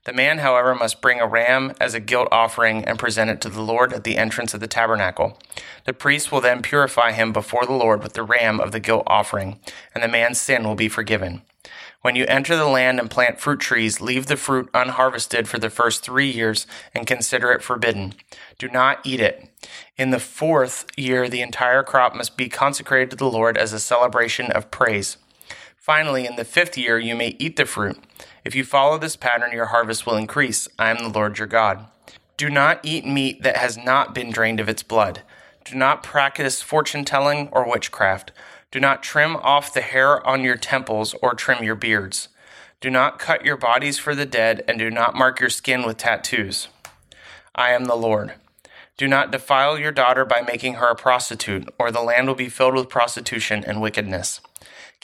The 0.07 0.13
man, 0.13 0.39
however, 0.39 0.73
must 0.73 1.01
bring 1.01 1.19
a 1.19 1.27
ram 1.27 1.73
as 1.81 1.93
a 1.93 1.99
guilt 1.99 2.29
offering 2.31 2.85
and 2.85 2.97
present 2.97 3.29
it 3.29 3.41
to 3.41 3.49
the 3.49 3.61
Lord 3.61 3.93
at 3.93 4.05
the 4.05 4.17
entrance 4.17 4.55
of 4.55 4.61
the 4.61 4.69
tabernacle. 4.69 5.37
The 5.85 5.93
priest 5.93 6.31
will 6.31 6.41
then 6.41 6.63
purify 6.63 7.11
him 7.11 7.33
before 7.33 7.67
the 7.67 7.73
Lord 7.73 8.05
with 8.05 8.13
the 8.13 8.23
ram 8.23 8.61
of 8.61 8.71
the 8.71 8.79
guilt 8.79 9.03
offering, 9.09 9.59
and 9.93 10.05
the 10.05 10.09
man's 10.09 10.41
sin 10.41 10.63
will 10.63 10.77
be 10.77 10.89
forgiven. 10.89 11.43
When 12.03 12.15
you 12.15 12.25
enter 12.27 12.55
the 12.55 12.69
land 12.69 13.01
and 13.01 13.11
plant 13.11 13.41
fruit 13.41 13.59
trees, 13.59 14.01
leave 14.01 14.27
the 14.27 14.37
fruit 14.37 14.71
unharvested 14.73 15.49
for 15.49 15.59
the 15.59 15.71
first 15.71 16.05
three 16.05 16.31
years 16.31 16.69
and 16.95 17.05
consider 17.05 17.51
it 17.51 17.65
forbidden. 17.65 18.15
Do 18.61 18.69
not 18.69 19.05
eat 19.05 19.19
it. 19.19 19.51
In 19.97 20.11
the 20.11 20.21
fourth 20.21 20.87
year, 20.97 21.29
the 21.29 21.43
entire 21.43 21.83
crop 21.83 22.15
must 22.15 22.37
be 22.37 22.49
consecrated 22.49 23.11
to 23.11 23.17
the 23.17 23.29
Lord 23.29 23.59
as 23.59 23.73
a 23.73 23.81
celebration 23.81 24.53
of 24.53 24.71
praise. 24.71 25.17
Finally, 25.77 26.27
in 26.27 26.37
the 26.37 26.45
fifth 26.45 26.79
year, 26.79 26.97
you 26.97 27.17
may 27.17 27.35
eat 27.41 27.57
the 27.57 27.67
fruit. 27.67 27.99
If 28.47 28.55
you 28.55 28.63
follow 28.63 28.97
this 28.97 29.17
pattern, 29.17 29.51
your 29.51 29.67
harvest 29.67 30.07
will 30.07 30.15
increase. 30.15 30.69
I 30.79 30.91
am 30.91 30.99
the 30.99 31.09
Lord 31.09 31.37
your 31.37 31.49
God. 31.49 31.85
Do 32.37 32.49
not 32.49 32.79
eat 32.85 33.05
meat 33.05 33.43
that 33.43 33.57
has 33.57 33.77
not 33.77 34.15
been 34.15 34.31
drained 34.31 34.61
of 34.61 34.69
its 34.69 34.85
blood. 34.85 35.23
Do 35.65 35.75
not 35.75 36.05
practice 36.05 36.63
fortune 36.63 37.05
telling 37.05 37.49
or 37.49 37.69
witchcraft. 37.69 38.31
Do 38.71 38.79
not 38.79 39.03
trim 39.03 39.35
off 39.35 39.75
the 39.75 39.81
hair 39.81 40.25
on 40.25 40.45
your 40.45 40.57
temples 40.57 41.13
or 41.21 41.35
trim 41.35 41.65
your 41.65 41.75
beards. 41.75 42.29
Do 42.81 42.89
not 42.89 43.19
cut 43.19 43.45
your 43.45 43.57
bodies 43.57 43.99
for 43.99 44.15
the 44.15 44.25
dead, 44.25 44.63
and 44.69 44.79
do 44.79 44.93
not 44.93 45.17
mark 45.17 45.41
your 45.41 45.51
skin 45.51 45.85
with 45.85 45.97
tattoos. 45.97 46.69
I 47.57 47.73
am 47.73 47.87
the 47.87 47.97
Lord. 47.97 48.35
Do 48.97 49.09
not 49.09 49.33
defile 49.33 49.77
your 49.77 49.91
daughter 49.91 50.25
by 50.25 50.43
making 50.43 50.75
her 50.75 50.87
a 50.87 50.95
prostitute, 50.95 51.69
or 51.81 51.91
the 51.91 52.01
land 52.01 52.29
will 52.29 52.37
be 52.37 52.49
filled 52.49 52.77
with 52.77 52.89
prostitution 52.89 53.65
and 53.67 53.81
wickedness. 53.81 54.41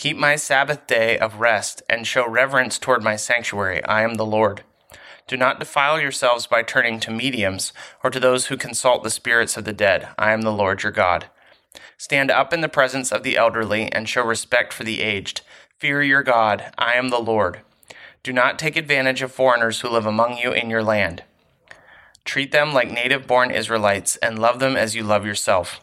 Keep 0.02 0.16
my 0.16 0.34
Sabbath 0.34 0.88
day 0.88 1.16
of 1.16 1.38
rest 1.38 1.80
and 1.88 2.04
show 2.04 2.28
reverence 2.28 2.76
toward 2.76 3.04
my 3.04 3.14
sanctuary. 3.14 3.84
I 3.84 4.02
am 4.02 4.14
the 4.14 4.26
Lord. 4.26 4.64
Do 5.28 5.36
not 5.36 5.60
defile 5.60 6.00
yourselves 6.00 6.48
by 6.48 6.64
turning 6.64 6.98
to 6.98 7.12
mediums 7.12 7.72
or 8.02 8.10
to 8.10 8.18
those 8.18 8.46
who 8.46 8.56
consult 8.56 9.04
the 9.04 9.10
spirits 9.10 9.56
of 9.56 9.64
the 9.64 9.72
dead. 9.72 10.08
I 10.18 10.32
am 10.32 10.42
the 10.42 10.50
Lord 10.50 10.82
your 10.82 10.90
God. 10.90 11.26
Stand 11.96 12.32
up 12.32 12.52
in 12.52 12.62
the 12.62 12.68
presence 12.68 13.12
of 13.12 13.22
the 13.22 13.36
elderly 13.36 13.92
and 13.92 14.08
show 14.08 14.24
respect 14.24 14.72
for 14.72 14.82
the 14.82 15.02
aged. 15.02 15.42
Fear 15.78 16.02
your 16.02 16.24
God. 16.24 16.72
I 16.76 16.94
am 16.94 17.10
the 17.10 17.20
Lord. 17.20 17.60
Do 18.24 18.32
not 18.32 18.58
take 18.58 18.74
advantage 18.74 19.22
of 19.22 19.30
foreigners 19.30 19.82
who 19.82 19.88
live 19.88 20.04
among 20.04 20.36
you 20.36 20.50
in 20.50 20.68
your 20.68 20.82
land. 20.82 21.22
Treat 22.24 22.50
them 22.50 22.72
like 22.72 22.90
native 22.90 23.28
born 23.28 23.52
Israelites 23.52 24.16
and 24.16 24.36
love 24.36 24.58
them 24.58 24.74
as 24.74 24.96
you 24.96 25.04
love 25.04 25.24
yourself. 25.24 25.80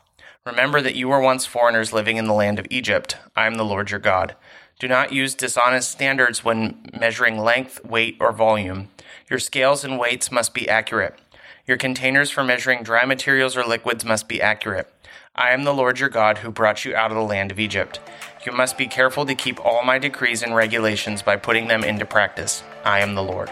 Remember 0.50 0.82
that 0.82 0.96
you 0.96 1.08
were 1.08 1.22
once 1.22 1.46
foreigners 1.46 1.94
living 1.94 2.18
in 2.18 2.26
the 2.26 2.34
land 2.34 2.58
of 2.58 2.66
Egypt. 2.72 3.18
I 3.36 3.46
am 3.46 3.54
the 3.54 3.64
Lord 3.64 3.92
your 3.92 4.00
God. 4.00 4.36
Do 4.80 4.88
not 4.88 5.14
use 5.14 5.36
dishonest 5.36 5.92
standards 5.92 6.44
when 6.44 6.90
measuring 7.00 7.38
length, 7.38 7.86
weight, 7.86 8.18
or 8.20 8.32
volume. 8.32 8.90
Your 9.30 9.38
scales 9.38 9.84
and 9.84 10.00
weights 10.00 10.32
must 10.32 10.56
be 10.56 10.68
accurate. 10.68 11.20
Your 11.68 11.78
containers 11.78 12.32
for 12.32 12.44
measuring 12.44 12.82
dry 12.82 13.06
materials 13.06 13.56
or 13.56 13.64
liquids 13.64 14.04
must 14.04 14.28
be 14.28 14.42
accurate. 14.42 14.92
I 15.36 15.52
am 15.52 15.66
the 15.66 15.74
Lord 15.74 16.00
your 16.00 16.10
God 16.10 16.40
who 16.40 16.50
brought 16.50 16.84
you 16.84 16.96
out 16.96 17.12
of 17.12 17.18
the 17.18 17.24
land 17.24 17.52
of 17.52 17.60
Egypt. 17.60 18.00
You 18.44 18.52
must 18.52 18.76
be 18.76 18.88
careful 18.88 19.28
to 19.28 19.36
keep 19.36 19.64
all 19.64 19.84
my 19.84 20.00
decrees 20.00 20.42
and 20.42 20.56
regulations 20.56 21.22
by 21.22 21.36
putting 21.36 21.68
them 21.68 21.84
into 21.84 22.06
practice. 22.06 22.64
I 22.84 23.02
am 23.02 23.14
the 23.14 23.24
Lord. 23.24 23.52